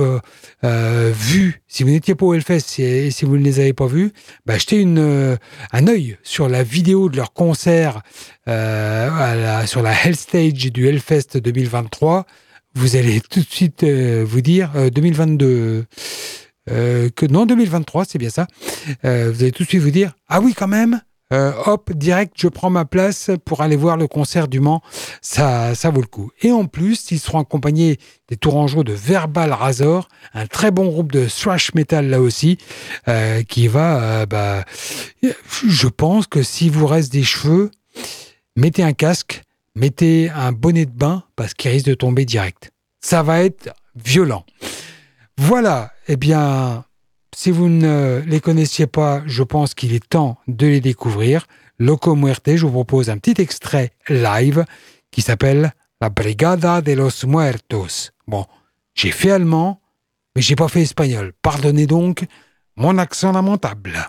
euh, 0.66 1.14
vus, 1.16 1.62
si 1.70 1.84
vous 1.84 1.92
n'étiez 1.92 2.14
pas 2.14 2.26
au 2.26 2.34
Hellfest 2.34 2.60
si 2.60 3.24
vous 3.24 3.38
ne 3.38 3.44
les 3.44 3.62
avez 3.62 3.72
pas 3.72 3.88
vus, 3.88 4.12
bah, 4.46 4.58
jetez 4.58 4.82
une, 4.82 5.38
un 5.72 5.88
œil 5.88 6.18
sur 6.24 6.50
la 6.50 6.62
vidéo 6.62 7.08
de 7.08 7.16
leur 7.16 7.32
concert 7.32 8.02
euh, 8.50 9.66
sur 9.66 9.82
la 9.82 9.94
Hell 9.94 10.18
Stage 10.18 10.74
du 10.74 10.90
Hellfest 10.90 11.38
2023, 11.38 12.26
vous 12.76 12.98
allez 12.98 13.22
tout 13.22 13.40
de 13.40 13.46
suite 13.50 13.84
euh, 13.84 14.26
vous 14.28 14.42
dire 14.42 14.72
2022 14.92 15.86
euh, 16.70 17.10
que 17.16 17.26
non 17.26 17.46
2023 17.46 18.04
c'est 18.04 18.18
bien 18.18 18.30
ça. 18.30 18.48
vous 19.04 19.08
allez 19.08 19.54
tout 19.54 19.64
de 19.64 19.70
suite 19.70 19.82
vous 19.82 19.92
dire 19.92 20.12
ah 20.28 20.42
oui 20.42 20.54
quand 20.54 20.68
même. 20.68 21.00
Hop, 21.32 21.92
direct, 21.94 22.34
je 22.38 22.48
prends 22.48 22.70
ma 22.70 22.86
place 22.86 23.32
pour 23.46 23.62
aller 23.62 23.76
voir 23.76 23.98
le 23.98 24.08
concert 24.08 24.48
du 24.48 24.60
Mans. 24.60 24.82
Ça, 25.22 25.76
ça 25.76 25.90
vaut 25.90 26.02
le 26.02 26.08
coup. 26.08 26.32
Et 26.42 26.52
en 26.52 26.66
plus, 26.66 27.12
ils 27.12 27.20
seront 27.20 27.40
accompagnés 27.40 27.98
des 28.28 28.38
Tourangeaux 28.38 28.84
de 28.84 28.94
Verbal 28.94 29.54
Razor, 29.54 30.08
un 30.34 30.48
très 30.48 30.72
bon 30.72 30.88
groupe 30.88 31.12
de 31.12 31.28
thrash 31.28 31.74
metal 31.74 32.10
là 32.10 32.22
aussi, 32.22 32.58
qui 33.48 33.68
va, 33.68 34.26
bah, 34.26 34.64
je 35.22 35.88
pense 35.88 36.28
que 36.28 36.44
si 36.44 36.70
vous 36.70 36.88
reste 36.88 37.12
des 37.12 37.24
cheveux, 37.24 37.72
mettez 38.56 38.84
un 38.84 38.94
casque, 38.94 39.44
mettez 39.76 40.30
un 40.30 40.52
bonnet 40.52 40.86
de 40.86 40.92
bain 40.92 41.24
parce 41.36 41.54
qu'il 41.54 41.72
risque 41.72 41.88
de 41.88 41.94
tomber 41.94 42.26
direct. 42.26 42.72
Ça 43.00 43.24
va 43.24 43.42
être 43.44 43.74
violent. 43.96 44.46
Voilà, 45.38 45.92
eh 46.08 46.18
bien, 46.18 46.86
si 47.36 47.52
vous 47.52 47.70
ne 47.70 48.22
les 48.26 48.40
connaissiez 48.40 48.88
pas, 48.88 49.22
je 49.26 49.44
pense 49.44 49.74
qu'il 49.74 49.94
est 49.94 50.08
temps 50.08 50.38
de 50.48 50.68
les 50.68 50.82
découvrir. 50.82 51.46
Loco 51.80 52.16
Muerte, 52.16 52.56
je 52.56 52.66
vous 52.66 52.72
propose 52.72 53.10
un 53.10 53.18
petit 53.18 53.42
extrait 53.42 53.92
live 54.10 54.66
qui 55.12 55.22
s'appelle 55.22 55.74
La 56.00 56.10
Brigada 56.10 56.82
de 56.82 56.94
los 56.94 57.26
Muertos. 57.26 58.12
Bon, 58.28 58.46
j'ai 58.94 59.12
fait 59.12 59.32
allemand, 59.32 59.82
mais 60.36 60.42
j'ai 60.42 60.56
pas 60.56 60.68
fait 60.68 60.82
espagnol. 60.82 61.34
Pardonnez 61.42 61.88
donc 61.88 62.26
mon 62.76 62.98
accent 62.98 63.32
lamentable. 63.32 64.08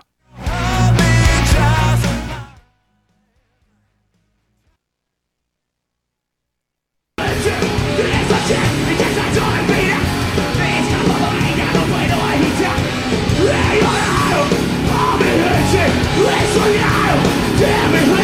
Why 17.93 18.23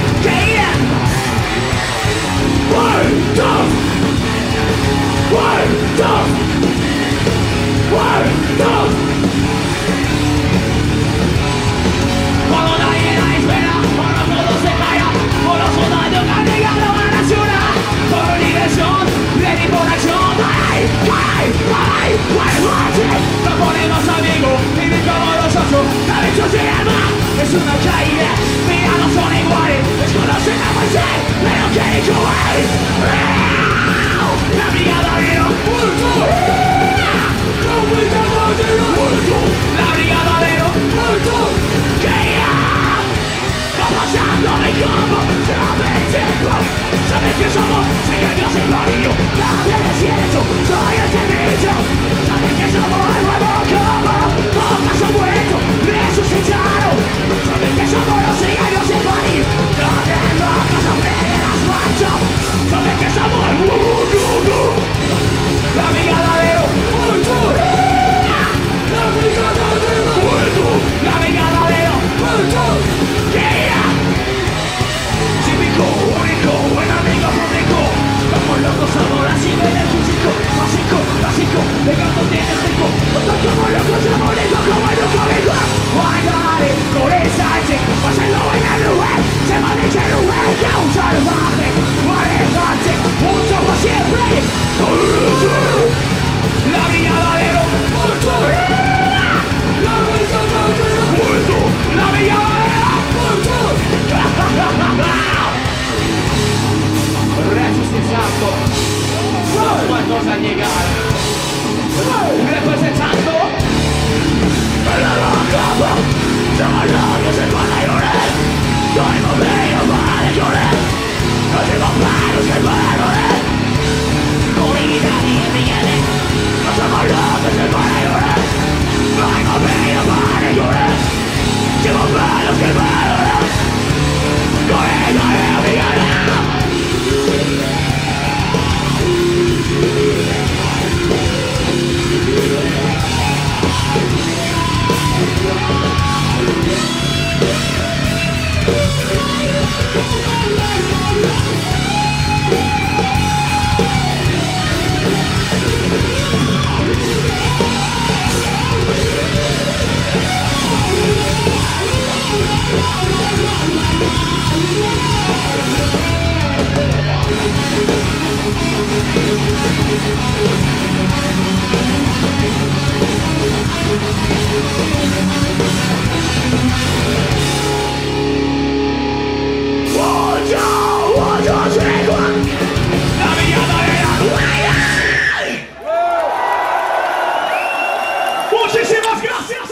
Word 2.71 3.39
of 3.39 3.80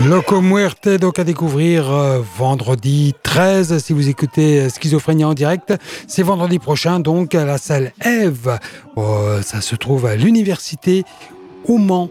Loco 0.09 0.41
Muerte, 0.41 0.89
donc 0.89 1.19
à 1.19 1.23
découvrir 1.23 1.91
euh, 1.91 2.19
vendredi 2.35 3.13
13, 3.21 3.77
si 3.77 3.93
vous 3.93 4.09
écoutez 4.09 4.61
euh, 4.61 4.69
Schizophrénie 4.69 5.23
en 5.23 5.35
direct. 5.35 5.75
C'est 6.07 6.23
vendredi 6.23 6.57
prochain, 6.57 6.99
donc 6.99 7.35
à 7.35 7.45
la 7.45 7.59
salle 7.59 7.93
Eve. 8.03 8.57
Oh, 8.95 9.19
ça 9.43 9.61
se 9.61 9.75
trouve 9.75 10.07
à 10.07 10.15
l'université 10.15 11.03
au 11.67 11.77
Mans. 11.77 12.09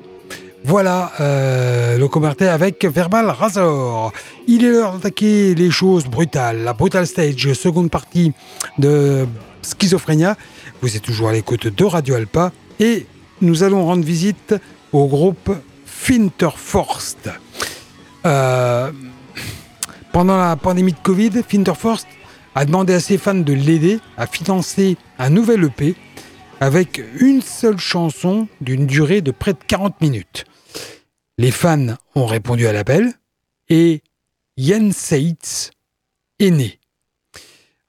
Voilà, 0.64 1.11
euh, 1.18 1.99
Loco 1.99 2.20
Muerte 2.20 2.42
avec 2.42 2.84
Verbal 2.84 3.30
Razor. 3.30 4.12
Il 4.46 4.64
est 4.64 4.70
l'heure 4.70 4.92
d'attaquer 4.92 5.57
les 5.57 5.72
choses 5.72 6.05
brutales. 6.05 6.62
La 6.62 6.74
Brutal 6.74 7.05
Stage, 7.05 7.53
seconde 7.55 7.90
partie 7.90 8.32
de 8.78 9.26
Schizophrénia. 9.62 10.36
Vous 10.82 10.96
êtes 10.96 11.03
toujours 11.03 11.30
à 11.30 11.32
l'écoute 11.32 11.66
de 11.66 11.84
Radio 11.84 12.14
Alpa. 12.14 12.53
Et 12.78 13.07
nous 13.40 13.64
allons 13.64 13.84
rendre 13.84 14.05
visite 14.05 14.55
au 14.92 15.09
groupe 15.09 15.51
Finterforst. 15.84 17.28
Euh, 18.26 18.92
pendant 20.12 20.36
la 20.36 20.56
pandémie 20.56 20.92
de 20.92 20.98
Covid, 20.98 21.30
Finterforst 21.46 22.06
a 22.54 22.64
demandé 22.64 22.94
à 22.94 23.00
ses 23.00 23.18
fans 23.18 23.34
de 23.34 23.52
l'aider 23.52 24.00
à 24.16 24.26
financer 24.26 24.96
un 25.18 25.30
nouvel 25.30 25.64
EP 25.64 25.94
avec 26.60 27.00
une 27.20 27.42
seule 27.42 27.78
chanson 27.78 28.48
d'une 28.60 28.86
durée 28.86 29.20
de 29.20 29.30
près 29.30 29.52
de 29.52 29.58
40 29.66 30.00
minutes. 30.00 30.44
Les 31.36 31.52
fans 31.52 31.94
ont 32.16 32.26
répondu 32.26 32.66
à 32.66 32.72
l'appel 32.72 33.12
et 33.68 34.02
Yen 34.56 34.92
Seitz 34.92 35.70
est 36.40 36.50
né. 36.50 36.78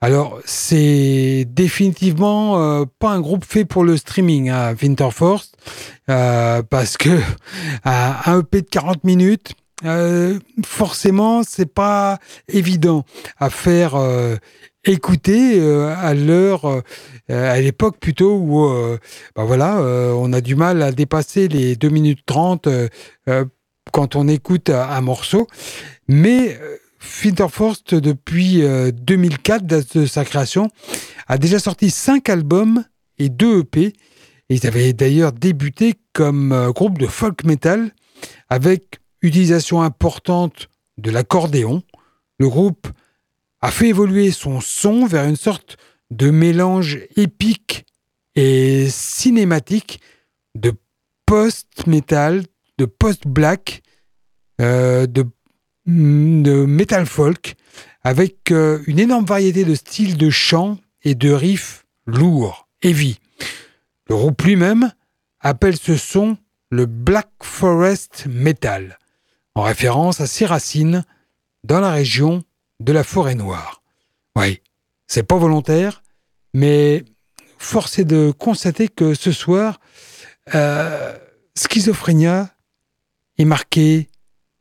Alors, 0.01 0.39
c'est 0.45 1.45
définitivement 1.49 2.57
euh, 2.57 2.86
pas 2.99 3.09
un 3.09 3.19
groupe 3.19 3.43
fait 3.43 3.65
pour 3.65 3.84
le 3.84 3.97
streaming, 3.97 4.49
hein, 4.49 4.73
Winterforce, 4.82 5.51
euh, 6.09 6.61
parce 6.63 6.95
que 6.95 7.09
un 7.84 8.39
EP 8.39 8.61
de 8.61 8.69
40 8.69 9.03
minutes, 9.03 9.55
euh, 9.86 10.39
forcément, 10.65 11.43
c'est 11.43 11.71
pas 11.71 12.19
évident 12.47 13.05
à 13.38 13.49
faire 13.49 13.95
euh, 13.95 14.36
écouter 14.84 15.59
euh, 15.59 15.95
à 15.95 16.13
l'heure, 16.13 16.65
euh, 16.65 16.82
à 17.30 17.59
l'époque 17.59 17.97
plutôt 17.99 18.36
où, 18.36 18.69
bah 19.36 19.43
voilà, 19.43 19.77
on 20.15 20.34
a 20.34 20.41
du 20.41 20.55
mal 20.55 20.82
à 20.82 20.91
dépasser 20.91 21.47
les 21.47 21.75
2 21.75 21.89
minutes 21.89 22.25
30 22.25 22.67
quand 23.91 24.15
on 24.15 24.27
écoute 24.27 24.69
un, 24.69 25.01
morceau. 25.01 25.47
Mais 26.07 26.57
Finterforst, 26.97 27.95
depuis 27.95 28.63
2004, 28.93 29.65
date 29.65 29.97
de 29.97 30.05
sa 30.05 30.25
création, 30.25 30.69
a 31.27 31.38
déjà 31.38 31.59
sorti 31.59 31.91
5 31.91 32.27
albums 32.30 32.84
et 33.19 33.30
2 33.30 33.59
EP. 33.59 33.93
Ils 34.49 34.65
avaient 34.65 34.93
d'ailleurs 34.93 35.32
débuté 35.32 35.93
comme 36.13 36.71
groupe 36.73 36.97
de 36.97 37.05
folk 37.05 37.43
metal 37.43 37.91
avec 38.49 38.99
utilisation 39.22 39.82
importante 39.82 40.70
de 40.97 41.11
l'accordéon, 41.11 41.84
le 42.39 42.49
groupe 42.49 42.88
a 43.61 43.72
fait 43.72 43.89
évoluer 43.89 44.32
son 44.32 44.61
son 44.61 45.05
vers 45.05 45.26
une 45.26 45.36
sorte 45.36 45.78
de 46.11 46.30
mélange 46.32 46.99
épique 47.15 47.86
et 48.36 48.89
cinématique 48.89 50.01
de 50.55 50.74
post-metal, 51.26 52.43
de 52.78 52.86
post-black, 52.86 53.82
euh, 54.61 55.05
de, 55.05 55.26
de, 55.86 56.65
metal 56.65 57.05
folk, 57.05 57.55
avec 58.03 58.51
euh, 58.51 58.82
une 58.88 58.99
énorme 58.99 59.26
variété 59.26 59.65
de 59.65 59.76
styles 59.76 60.17
de 60.17 60.30
chant 60.30 60.78
et 61.03 61.15
de 61.15 61.32
riffs 61.32 61.86
lourds, 62.05 62.67
heavy. 62.82 63.20
Le 64.07 64.15
groupe 64.15 64.41
lui-même 64.41 64.91
appelle 65.39 65.78
ce 65.78 65.97
son 65.97 66.38
le 66.72 66.86
Black 66.86 67.30
Forest 67.41 68.26
Metal 68.30 68.97
en 69.56 69.64
référence 69.64 70.22
à 70.22 70.28
ses 70.28 70.45
racines 70.45 71.06
dans 71.64 71.80
la 71.80 71.91
région 71.91 72.43
de 72.80 72.93
la 72.93 73.04
forêt 73.04 73.36
noire. 73.36 73.82
Oui, 74.36 74.62
c'est 75.08 75.24
pas 75.24 75.38
volontaire, 75.38 76.04
mais 76.54 77.04
force 77.58 78.00
est 78.00 78.06
de 78.06 78.32
constater 78.32 78.88
que 78.88 79.14
ce 79.14 79.32
soir, 79.32 79.80
euh, 80.56 81.18
Schizophrénia 81.56 82.50
est 83.38 83.45
marqué 83.45 84.10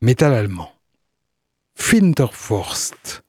métal 0.01 0.35
allemand. 0.35 0.73
Finterforst. 1.75 3.23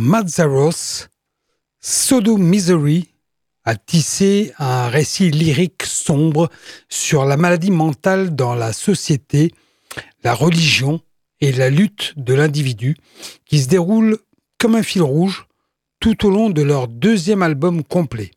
Mazzaros, 0.00 1.08
Sodo 1.78 2.38
Misery 2.38 3.08
a 3.64 3.76
tissé 3.76 4.54
un 4.58 4.88
récit 4.88 5.30
lyrique 5.30 5.82
sombre 5.82 6.48
sur 6.88 7.26
la 7.26 7.36
maladie 7.36 7.70
mentale 7.70 8.34
dans 8.34 8.54
la 8.54 8.72
société, 8.72 9.52
la 10.24 10.32
religion 10.32 11.02
et 11.42 11.52
la 11.52 11.68
lutte 11.68 12.14
de 12.16 12.32
l'individu 12.32 12.96
qui 13.44 13.60
se 13.60 13.68
déroule 13.68 14.16
comme 14.56 14.74
un 14.74 14.82
fil 14.82 15.02
rouge 15.02 15.44
tout 16.00 16.26
au 16.26 16.30
long 16.30 16.48
de 16.48 16.62
leur 16.62 16.88
deuxième 16.88 17.42
album 17.42 17.84
complet. 17.84 18.30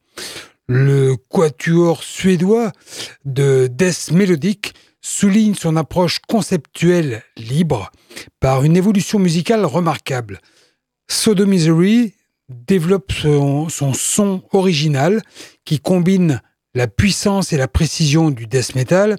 Le 0.68 1.16
quatuor 1.16 2.04
suédois 2.04 2.74
de 3.24 3.68
Death 3.72 4.12
Melodic 4.12 4.74
souligne 5.00 5.56
son 5.56 5.78
approche 5.78 6.20
conceptuelle 6.28 7.24
libre 7.38 7.90
par 8.42 8.66
une 8.66 8.76
évolution 8.76 9.18
musicale 9.18 9.64
remarquable. 9.64 10.42
Sodomisery 11.08 12.14
développe 12.50 13.12
son, 13.12 13.70
son, 13.70 14.44
original 14.52 15.22
qui 15.66 15.80
combine 15.80 16.42
la 16.74 16.88
puissance 16.88 17.54
et 17.54 17.58
la 17.58 17.68
précision 17.68 18.32
du 18.32 18.48
death 18.48 18.76
metal 18.76 19.18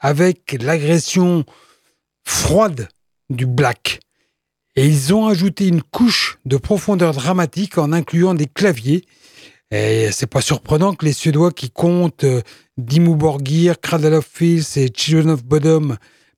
avec 0.00 0.56
l'agression 0.60 1.44
froide 2.24 2.88
du 3.30 3.46
black. 3.46 4.00
Et 4.74 4.86
ils 4.86 5.14
ont 5.14 5.26
ajouté 5.26 5.68
une 5.68 5.82
couche 5.82 6.38
de 6.44 6.56
profondeur 6.56 7.12
dramatique 7.12 7.78
en 7.78 7.92
incluant 7.92 8.34
des 8.34 8.46
claviers. 8.46 9.04
Et 9.70 10.10
c'est 10.12 10.26
pas 10.26 10.42
surprenant 10.42 10.94
que 10.94 11.06
les 11.06 11.12
Suédois 11.12 11.50
qui 11.50 11.70
comptent 11.70 12.24
euh, 12.24 12.42
Dimmu 12.76 13.16
Borgir, 13.16 13.80
Cradle 13.80 14.14
of 14.14 14.28
Filth 14.30 14.76
et 14.76 14.92
Children 14.94 15.30
of 15.30 15.44
Bodom 15.44 15.96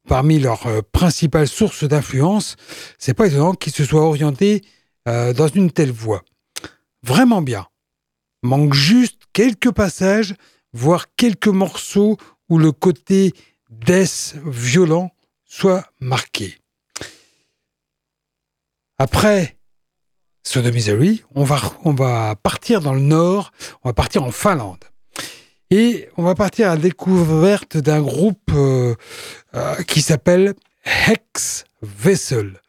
parmi 0.08 0.38
leurs 0.38 0.66
euh, 0.66 0.80
principales 0.92 1.46
sources 1.46 1.84
d'influence, 1.84 2.56
c'est 2.98 3.14
pas 3.14 3.26
étonnant 3.26 3.52
qu'ils 3.52 3.74
se 3.74 3.84
soient 3.84 4.06
orientés 4.06 4.62
euh, 5.08 5.32
dans 5.32 5.48
une 5.48 5.70
telle 5.70 5.90
voie. 5.90 6.22
Vraiment 7.02 7.42
bien. 7.42 7.66
Manque 8.42 8.74
juste 8.74 9.22
quelques 9.32 9.72
passages, 9.72 10.34
voire 10.72 11.06
quelques 11.16 11.48
morceaux 11.48 12.18
où 12.48 12.58
le 12.58 12.72
côté 12.72 13.32
death 13.70 14.36
violent 14.44 15.10
soit 15.44 15.84
marqué. 16.00 16.58
Après 18.98 19.56
Sodomisery, 20.42 21.22
on 21.34 21.44
va, 21.44 21.60
on 21.84 21.92
va 21.92 22.36
partir 22.36 22.80
dans 22.80 22.94
le 22.94 23.00
nord, 23.00 23.52
on 23.82 23.88
va 23.88 23.92
partir 23.94 24.22
en 24.24 24.30
Finlande. 24.30 24.84
Et 25.70 26.08
on 26.16 26.22
va 26.22 26.34
partir 26.34 26.70
à 26.70 26.74
la 26.74 26.80
découverte 26.80 27.76
d'un 27.76 28.00
groupe 28.00 28.50
euh, 28.52 28.94
euh, 29.54 29.82
qui 29.84 30.02
s'appelle 30.02 30.54
Hex 30.84 31.64
Vessel. 31.82 32.60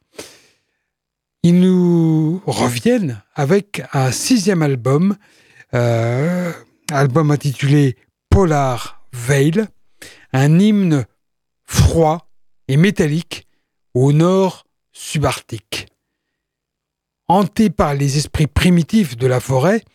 Ils 1.42 1.58
nous 1.58 2.42
reviennent 2.46 3.24
avec 3.34 3.82
un 3.94 4.12
sixième 4.12 4.62
album, 4.62 5.16
euh, 5.74 6.52
album 6.92 7.32
intitulé 7.32 7.96
Polar 8.30 9.02
Veil, 9.14 9.64
un 10.34 10.60
hymne 10.60 11.06
froid 11.66 12.30
et 12.68 12.76
métallique 12.76 13.48
au 13.94 14.12
nord 14.12 14.66
subarctique. 14.92 15.88
Hanté 17.30 17.70
par 17.70 17.94
les 17.94 18.18
esprits 18.18 18.48
primitifs 18.48 19.16
de 19.16 19.28
la 19.28 19.40
forêt, 19.40 19.86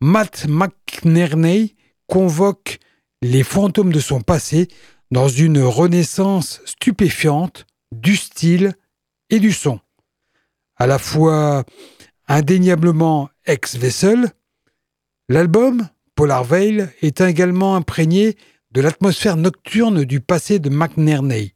Matt 0.00 0.46
McNerney 0.48 1.76
convoque 2.08 2.80
les 3.22 3.44
fantômes 3.44 3.92
de 3.92 4.00
son 4.00 4.22
passé 4.22 4.66
dans 5.12 5.28
une 5.28 5.62
renaissance 5.62 6.60
stupéfiante 6.64 7.64
du 7.92 8.16
style 8.16 8.72
et 9.28 9.38
du 9.38 9.52
son 9.52 9.78
à 10.80 10.86
la 10.86 10.98
fois 10.98 11.64
indéniablement 12.26 13.28
ex-Vessel, 13.44 14.32
l'album, 15.28 15.86
Polar 16.14 16.42
Veil, 16.42 16.88
est 17.02 17.20
également 17.20 17.76
imprégné 17.76 18.36
de 18.70 18.80
l'atmosphère 18.80 19.36
nocturne 19.36 20.04
du 20.04 20.20
passé 20.20 20.58
de 20.58 20.70
McNerney, 20.70 21.54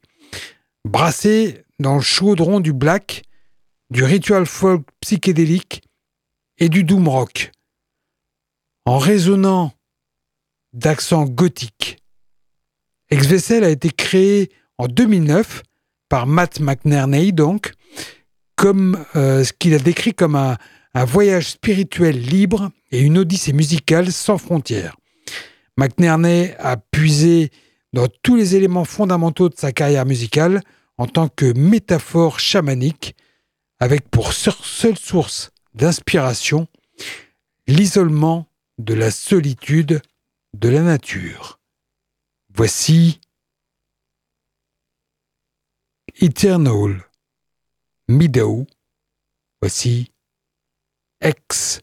brassé 0.85 1.65
dans 1.79 1.95
le 1.95 2.01
chaudron 2.01 2.59
du 2.59 2.71
black, 2.71 3.23
du 3.89 4.03
ritual 4.03 4.45
folk 4.45 4.85
psychédélique 5.01 5.81
et 6.59 6.69
du 6.69 6.83
doom 6.83 7.07
rock. 7.07 7.51
En 8.85 8.99
résonnant 8.99 9.73
d'accents 10.73 11.25
gothiques. 11.25 11.97
Ex-Vessel 13.09 13.63
a 13.63 13.69
été 13.69 13.89
créé 13.89 14.51
en 14.77 14.85
2009 14.85 15.63
par 16.09 16.27
Matt 16.27 16.59
McNerney, 16.59 17.31
donc, 17.31 17.73
comme 18.55 19.03
euh, 19.15 19.43
ce 19.43 19.53
qu'il 19.53 19.73
a 19.73 19.79
décrit 19.79 20.13
comme 20.13 20.35
un, 20.35 20.57
voyage 21.05 21.49
spirituel 21.49 22.17
libre 22.17 22.71
et 22.89 23.01
une 23.01 23.17
odyssée 23.17 23.51
musicale 23.51 24.13
sans 24.13 24.37
frontières. 24.37 24.95
McNerney 25.77 26.55
a 26.57 26.77
puisé 26.77 27.51
dans 27.91 28.07
tous 28.23 28.37
les 28.37 28.55
éléments 28.55 28.85
fondamentaux 28.85 29.49
de 29.49 29.57
sa 29.57 29.73
carrière 29.73 30.05
musicale 30.05 30.61
en 30.97 31.05
tant 31.05 31.27
que 31.27 31.51
métaphore 31.51 32.39
chamanique, 32.39 33.15
avec 33.79 34.09
pour 34.09 34.31
seule 34.31 34.97
source 34.97 35.51
d'inspiration 35.73 36.67
l'isolement 37.67 38.47
de 38.77 38.93
la 38.93 39.11
solitude 39.11 40.01
de 40.53 40.69
la 40.69 40.81
nature. 40.81 41.59
Voici 42.53 43.19
Eternal 46.21 47.04
Meadow. 48.07 48.65
Voici 49.61 50.11
Ex 51.19 51.81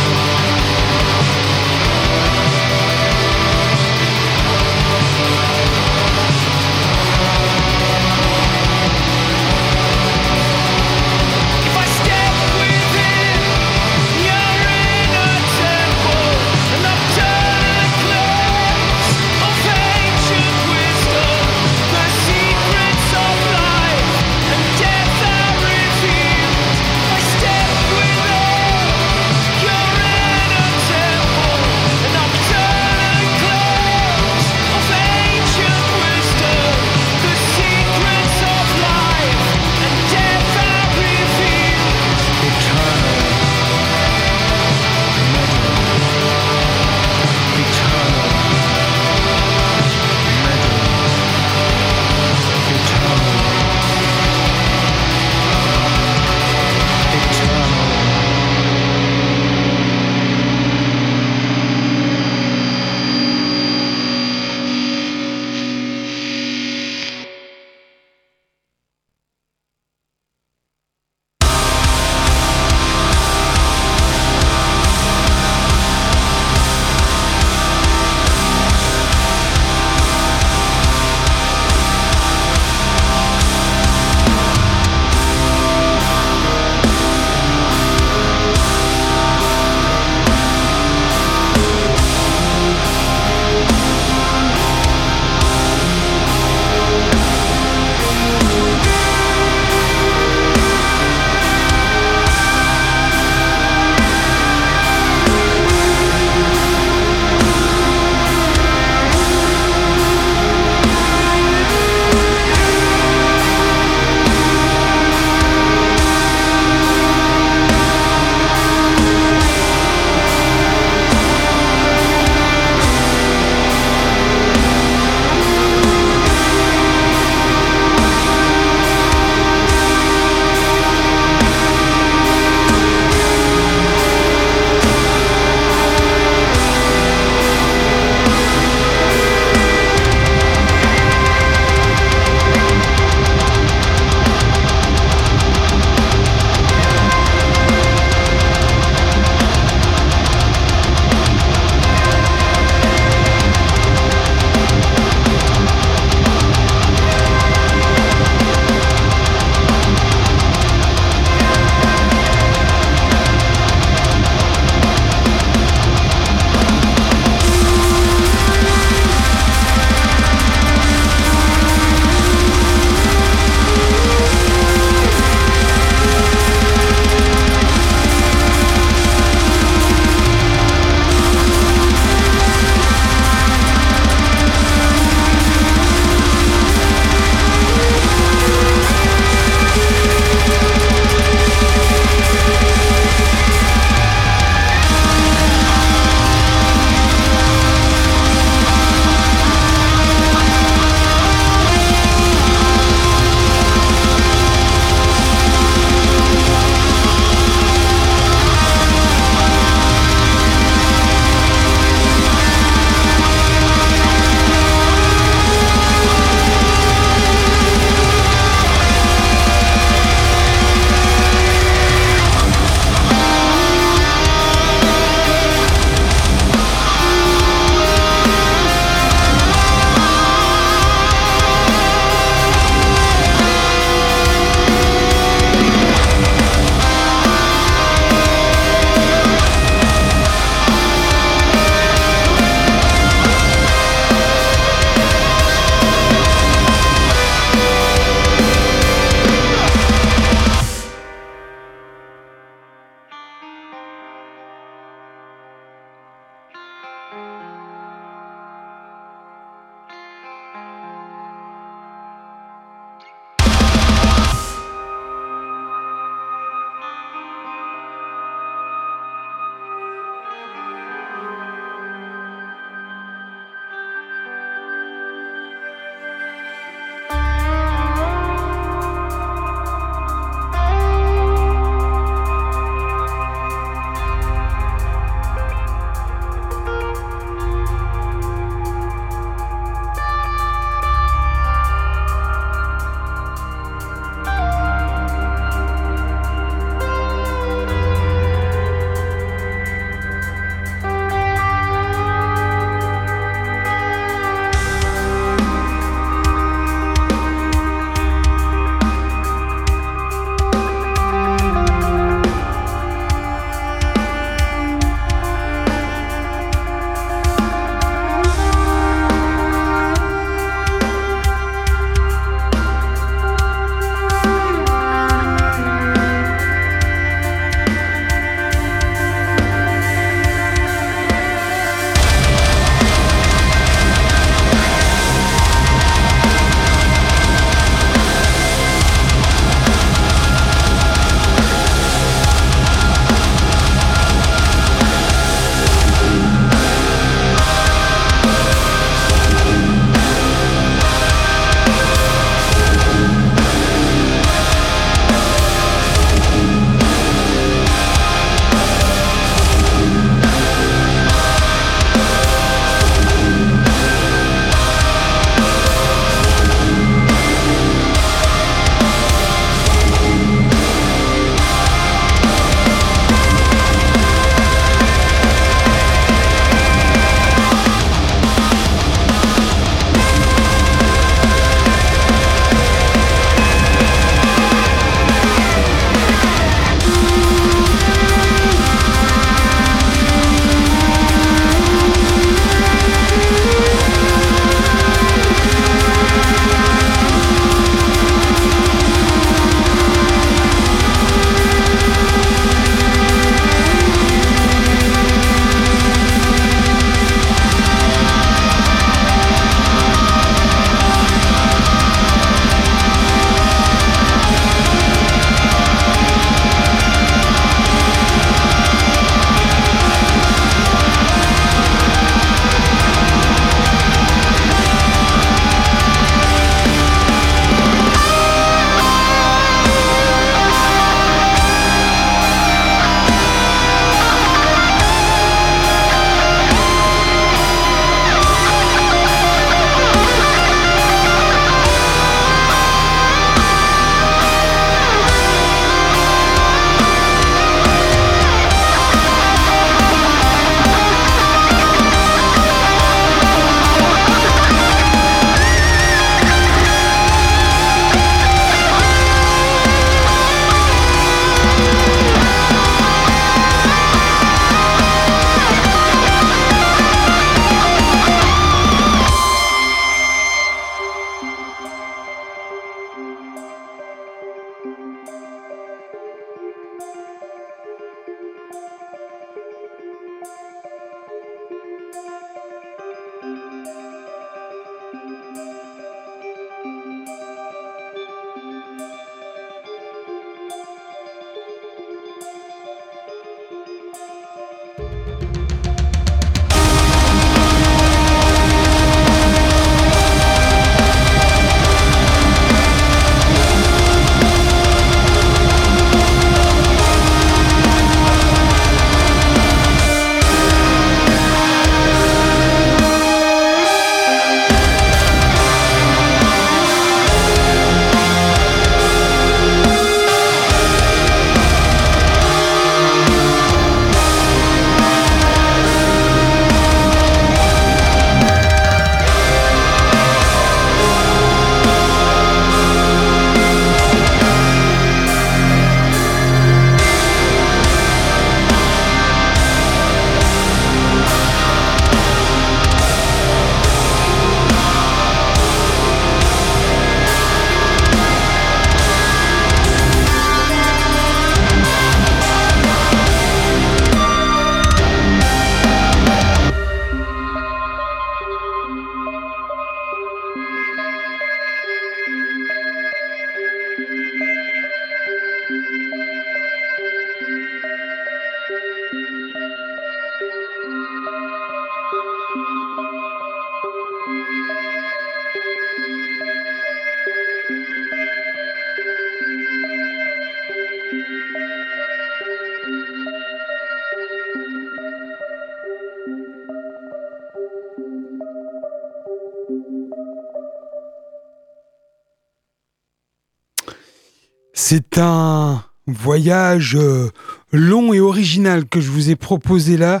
C'est 594.72 594.98
un 594.98 595.64
voyage 595.88 596.76
euh, 596.76 597.10
long 597.50 597.92
et 597.92 597.98
original 597.98 598.66
que 598.66 598.80
je 598.80 598.88
vous 598.88 599.10
ai 599.10 599.16
proposé 599.16 599.76
là 599.76 600.00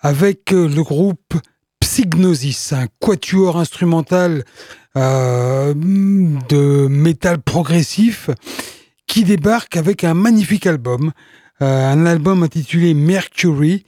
avec 0.00 0.52
euh, 0.52 0.66
le 0.66 0.82
groupe 0.82 1.34
Psygnosis, 1.78 2.72
un 2.72 2.88
quatuor 2.98 3.56
instrumental 3.56 4.42
euh, 4.96 5.74
de 5.76 6.88
métal 6.88 7.38
progressif 7.38 8.30
qui 9.06 9.22
débarque 9.22 9.76
avec 9.76 10.02
un 10.02 10.14
magnifique 10.14 10.66
album, 10.66 11.12
un 11.60 12.04
album 12.04 12.42
intitulé 12.42 12.94
Mercury 12.94 13.84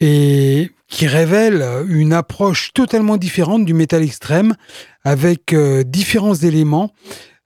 et 0.00 0.70
qui 0.88 1.06
révèle 1.06 1.62
une 1.88 2.14
approche 2.14 2.72
totalement 2.72 3.18
différente 3.18 3.66
du 3.66 3.74
métal 3.74 4.02
extrême 4.02 4.54
avec 5.04 5.54
différents 5.84 6.36
éléments 6.36 6.90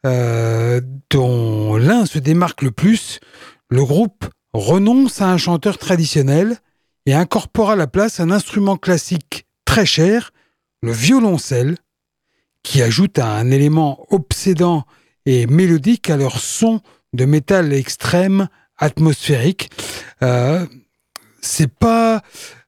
euh, 0.07 0.81
dont 1.11 1.77
l'un 1.77 2.07
se 2.07 2.19
démarque 2.19 2.63
le 2.63 2.71
plus, 2.71 3.21
le 3.69 3.85
groupe 3.85 4.27
renonce 4.53 5.21
à 5.21 5.31
un 5.31 5.37
chanteur 5.37 5.79
traditionnel 5.79 6.59
et 7.07 7.15
incorpore 7.15 7.71
à 7.71 7.77
la 7.77 7.87
place 7.87 8.21
un 8.21 8.31
instrument 8.31 8.77
classique 8.77 9.47
très 9.65 9.85
cher, 9.85 10.33
le 10.83 10.93
violoncelle, 10.93 11.77
qui 12.63 12.83
ajoute 12.83 13.19
un 13.19 13.51
élément 13.51 14.07
obsédant 14.11 14.85
et 15.25 15.47
mélodique 15.47 16.09
à 16.09 16.17
leur 16.17 16.39
son 16.39 16.81
de 17.13 17.25
métal 17.25 17.73
extrême 17.73 18.49
atmosphérique. 18.79 19.71
Euh, 20.23 20.67
c'est 21.41 21.73
pas, 21.73 22.23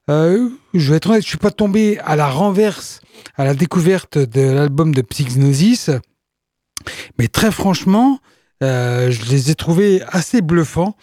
euh, 0.09 0.49
je 0.73 0.91
vais 0.91 0.97
être 0.97 1.09
honnête, 1.09 1.23
je 1.23 1.29
suis 1.29 1.37
pas 1.37 1.51
tombé 1.51 1.99
à 1.99 2.15
la 2.15 2.29
renverse 2.29 3.01
à 3.35 3.45
la 3.45 3.53
découverte 3.53 4.17
de 4.17 4.41
l'album 4.41 4.93
de 4.93 5.01
Psygnosis. 5.01 5.91
Mais 7.17 7.27
très 7.27 7.51
franchement, 7.51 8.19
euh, 8.61 9.09
je 9.11 9.29
les 9.29 9.51
ai 9.51 9.55
trouvés 9.55 10.01
assez 10.07 10.41
bluffants. 10.41 10.95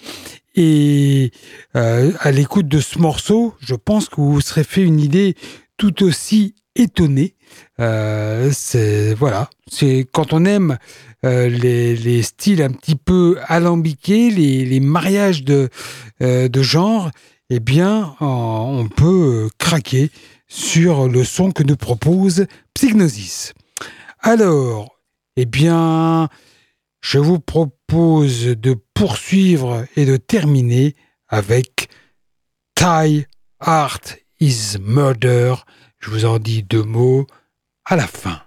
Et 0.55 1.32
euh, 1.77 2.12
à 2.20 2.31
l'écoute 2.31 2.69
de 2.69 2.81
ce 2.81 2.98
morceau, 2.98 3.55
je 3.61 3.74
pense 3.74 4.09
que 4.09 4.16
vous 4.16 4.40
serez 4.40 4.65
fait 4.65 4.82
une 4.82 5.01
idée 5.01 5.35
tout 5.77 6.03
aussi 6.03 6.55
étonnée. 6.74 7.35
Euh, 7.81 8.51
voilà, 9.19 9.51
c'est 9.70 10.07
quand 10.12 10.32
on 10.32 10.44
aime 10.44 10.78
les, 11.23 12.23
styles 12.23 12.62
un 12.62 12.70
petit 12.70 12.97
peu 12.97 13.36
alambiqués, 13.47 14.31
les, 14.31 14.81
mariages 14.81 15.43
de, 15.43 15.69
de 16.20 16.62
genre, 16.62 17.11
eh 17.51 17.61
bien, 17.61 18.15
on 18.20 18.89
peut 18.94 19.48
craquer 19.59 20.11
sur 20.48 21.09
le 21.09 21.24
son 21.24 21.51
que 21.51 21.62
nous 21.62 21.77
propose 21.77 22.47
Psygnosis. 22.74 23.53
Alors, 24.20 24.95
eh 25.37 25.45
bien, 25.45 26.29
je 27.01 27.19
vous 27.19 27.39
propose 27.39 28.47
de 28.47 28.75
poursuivre 28.95 29.87
et 29.97 30.05
de 30.05 30.17
terminer 30.17 30.97
avec 31.29 31.89
Thai 32.75 33.27
Art 33.61 34.01
is 34.41 34.79
Murder. 34.81 35.55
Je 35.99 36.11
vous 36.11 36.25
en 36.25 36.39
dis 36.39 36.63
deux 36.63 36.83
mots 36.83 37.27
à 37.85 37.97
la 37.97 38.07
fin. 38.07 38.43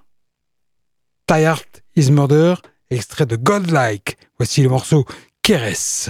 Thai 1.27 1.45
Art 1.45 1.65
is 1.95 2.11
Murder, 2.11 2.55
extrait 2.89 3.25
de 3.25 3.35
Godlike. 3.35 4.17
Voici 4.37 4.61
le 4.61 4.69
morceau 4.69 5.05
Keres. 5.43 6.09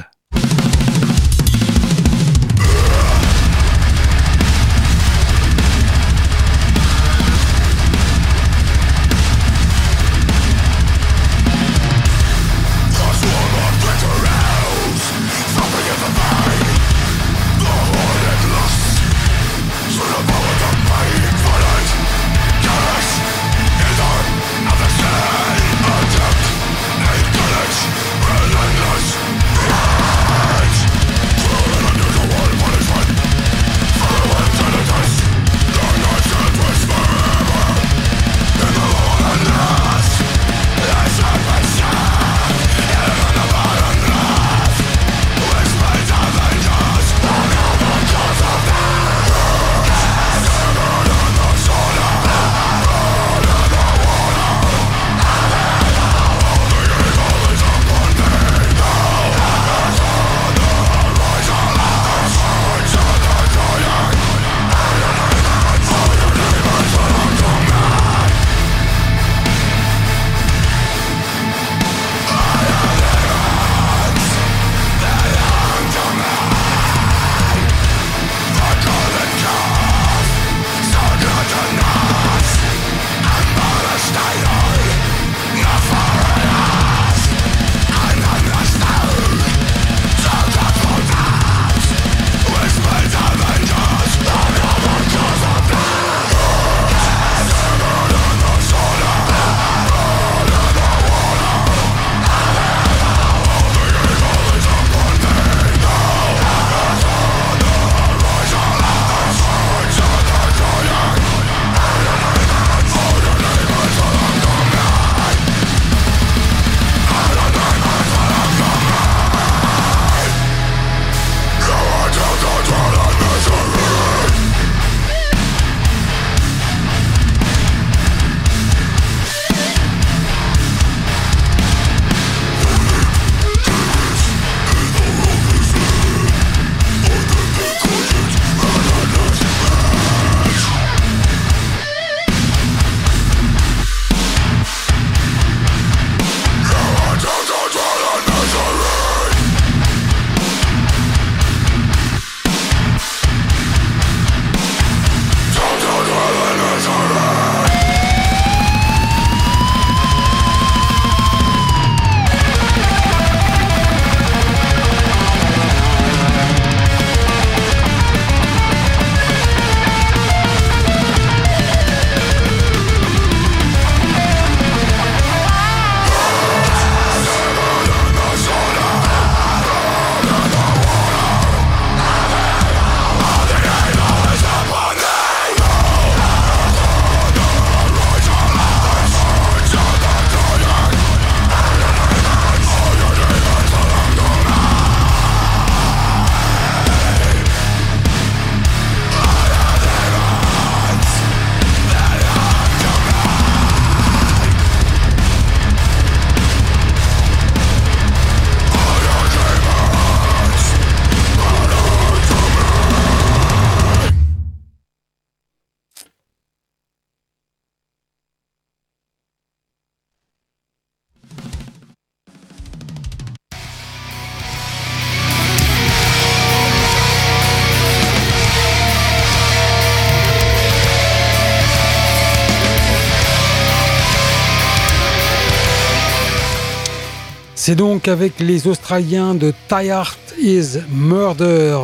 C'est 237.69 237.75
donc 237.75 238.07
avec 238.07 238.39
les 238.39 238.65
Australiens 238.65 239.35
de 239.35 239.53
Die 239.69 239.91
Art 239.91 240.17
is 240.41 240.79
Murder 240.89 241.77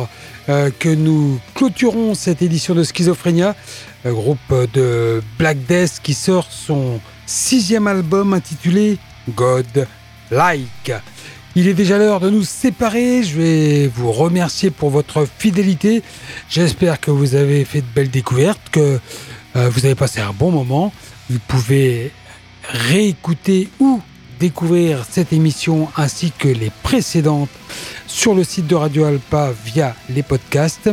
euh, 0.48 0.70
que 0.76 0.88
nous 0.88 1.38
clôturons 1.54 2.16
cette 2.16 2.42
édition 2.42 2.74
de 2.74 2.82
Schizophrénia, 2.82 3.54
groupe 4.04 4.52
de 4.74 5.22
Black 5.38 5.58
Death 5.68 6.00
qui 6.02 6.12
sort 6.12 6.48
son 6.50 6.98
sixième 7.24 7.86
album 7.86 8.34
intitulé 8.34 8.98
God 9.36 9.86
Like. 10.32 10.92
Il 11.54 11.68
est 11.68 11.74
déjà 11.74 11.98
l'heure 11.98 12.18
de 12.18 12.30
nous 12.30 12.42
séparer. 12.42 13.22
Je 13.22 13.40
vais 13.40 13.86
vous 13.86 14.10
remercier 14.10 14.72
pour 14.72 14.90
votre 14.90 15.24
fidélité. 15.38 16.02
J'espère 16.50 16.98
que 16.98 17.12
vous 17.12 17.36
avez 17.36 17.64
fait 17.64 17.82
de 17.82 17.86
belles 17.94 18.10
découvertes, 18.10 18.70
que 18.72 18.98
euh, 19.54 19.68
vous 19.68 19.84
avez 19.84 19.94
passé 19.94 20.20
un 20.20 20.32
bon 20.32 20.50
moment. 20.50 20.92
Vous 21.30 21.38
pouvez 21.46 22.10
réécouter 22.72 23.68
ou 23.78 24.00
découvrir 24.38 25.04
cette 25.08 25.32
émission 25.32 25.88
ainsi 25.96 26.32
que 26.36 26.48
les 26.48 26.70
précédentes 26.82 27.48
sur 28.06 28.34
le 28.34 28.44
site 28.44 28.66
de 28.66 28.74
Radio 28.74 29.04
Alpa 29.04 29.52
via 29.64 29.94
les 30.08 30.22
podcasts. 30.22 30.90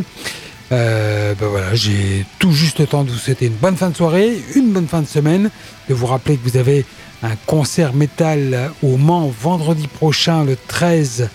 Euh, 0.71 1.35
ben 1.35 1.47
voilà, 1.47 1.75
j'ai 1.75 2.25
tout 2.39 2.51
juste 2.51 2.79
le 2.79 2.87
temps 2.87 3.03
de 3.03 3.11
vous 3.11 3.17
souhaiter 3.17 3.47
une 3.47 3.53
bonne 3.53 3.75
fin 3.75 3.89
de 3.89 3.95
soirée, 3.95 4.41
une 4.55 4.71
bonne 4.71 4.87
fin 4.87 5.01
de 5.01 5.07
semaine, 5.07 5.49
de 5.89 5.93
vous 5.93 6.07
rappeler 6.07 6.37
que 6.37 6.49
vous 6.49 6.57
avez 6.57 6.85
un 7.21 7.35
concert 7.45 7.93
métal 7.93 8.71
au 8.81 8.97
Mans 8.97 9.27
vendredi 9.27 9.87
prochain, 9.87 10.43
le 10.43 10.57
13 10.67 11.29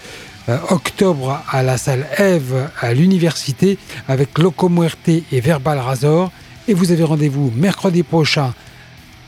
euh, 0.49 0.59
octobre, 0.71 1.43
à 1.51 1.63
la 1.63 1.77
salle 1.77 2.07
Eve 2.19 2.71
à 2.81 2.95
l'université 2.95 3.79
avec 4.09 4.39
Loco 4.39 4.69
Muerte 4.69 5.09
et 5.09 5.41
Verbal 5.41 5.79
Razor. 5.79 6.33
Et 6.67 6.75
vous 6.75 6.91
avez 6.91 7.05
rendez-vous 7.05 7.53
mercredi 7.55 8.03
prochain, 8.03 8.55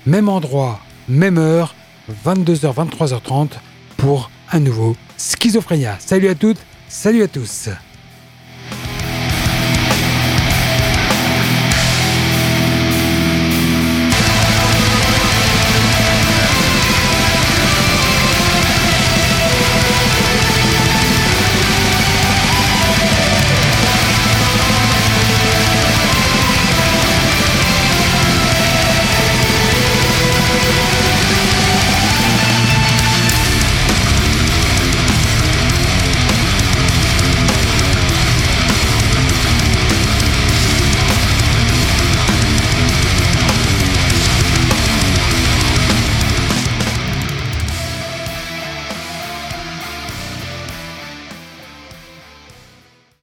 même 0.06 0.28
endroit, 0.28 0.80
même 1.08 1.38
heure, 1.38 1.74
22h, 2.24 2.74
23h30 2.74 3.50
pour 3.96 4.30
un 4.52 4.60
nouveau 4.60 4.96
Schizophrénia. 5.16 5.96
Salut 5.98 6.28
à 6.28 6.34
toutes, 6.34 6.58
salut 6.88 7.22
à 7.22 7.28
tous. 7.28 7.68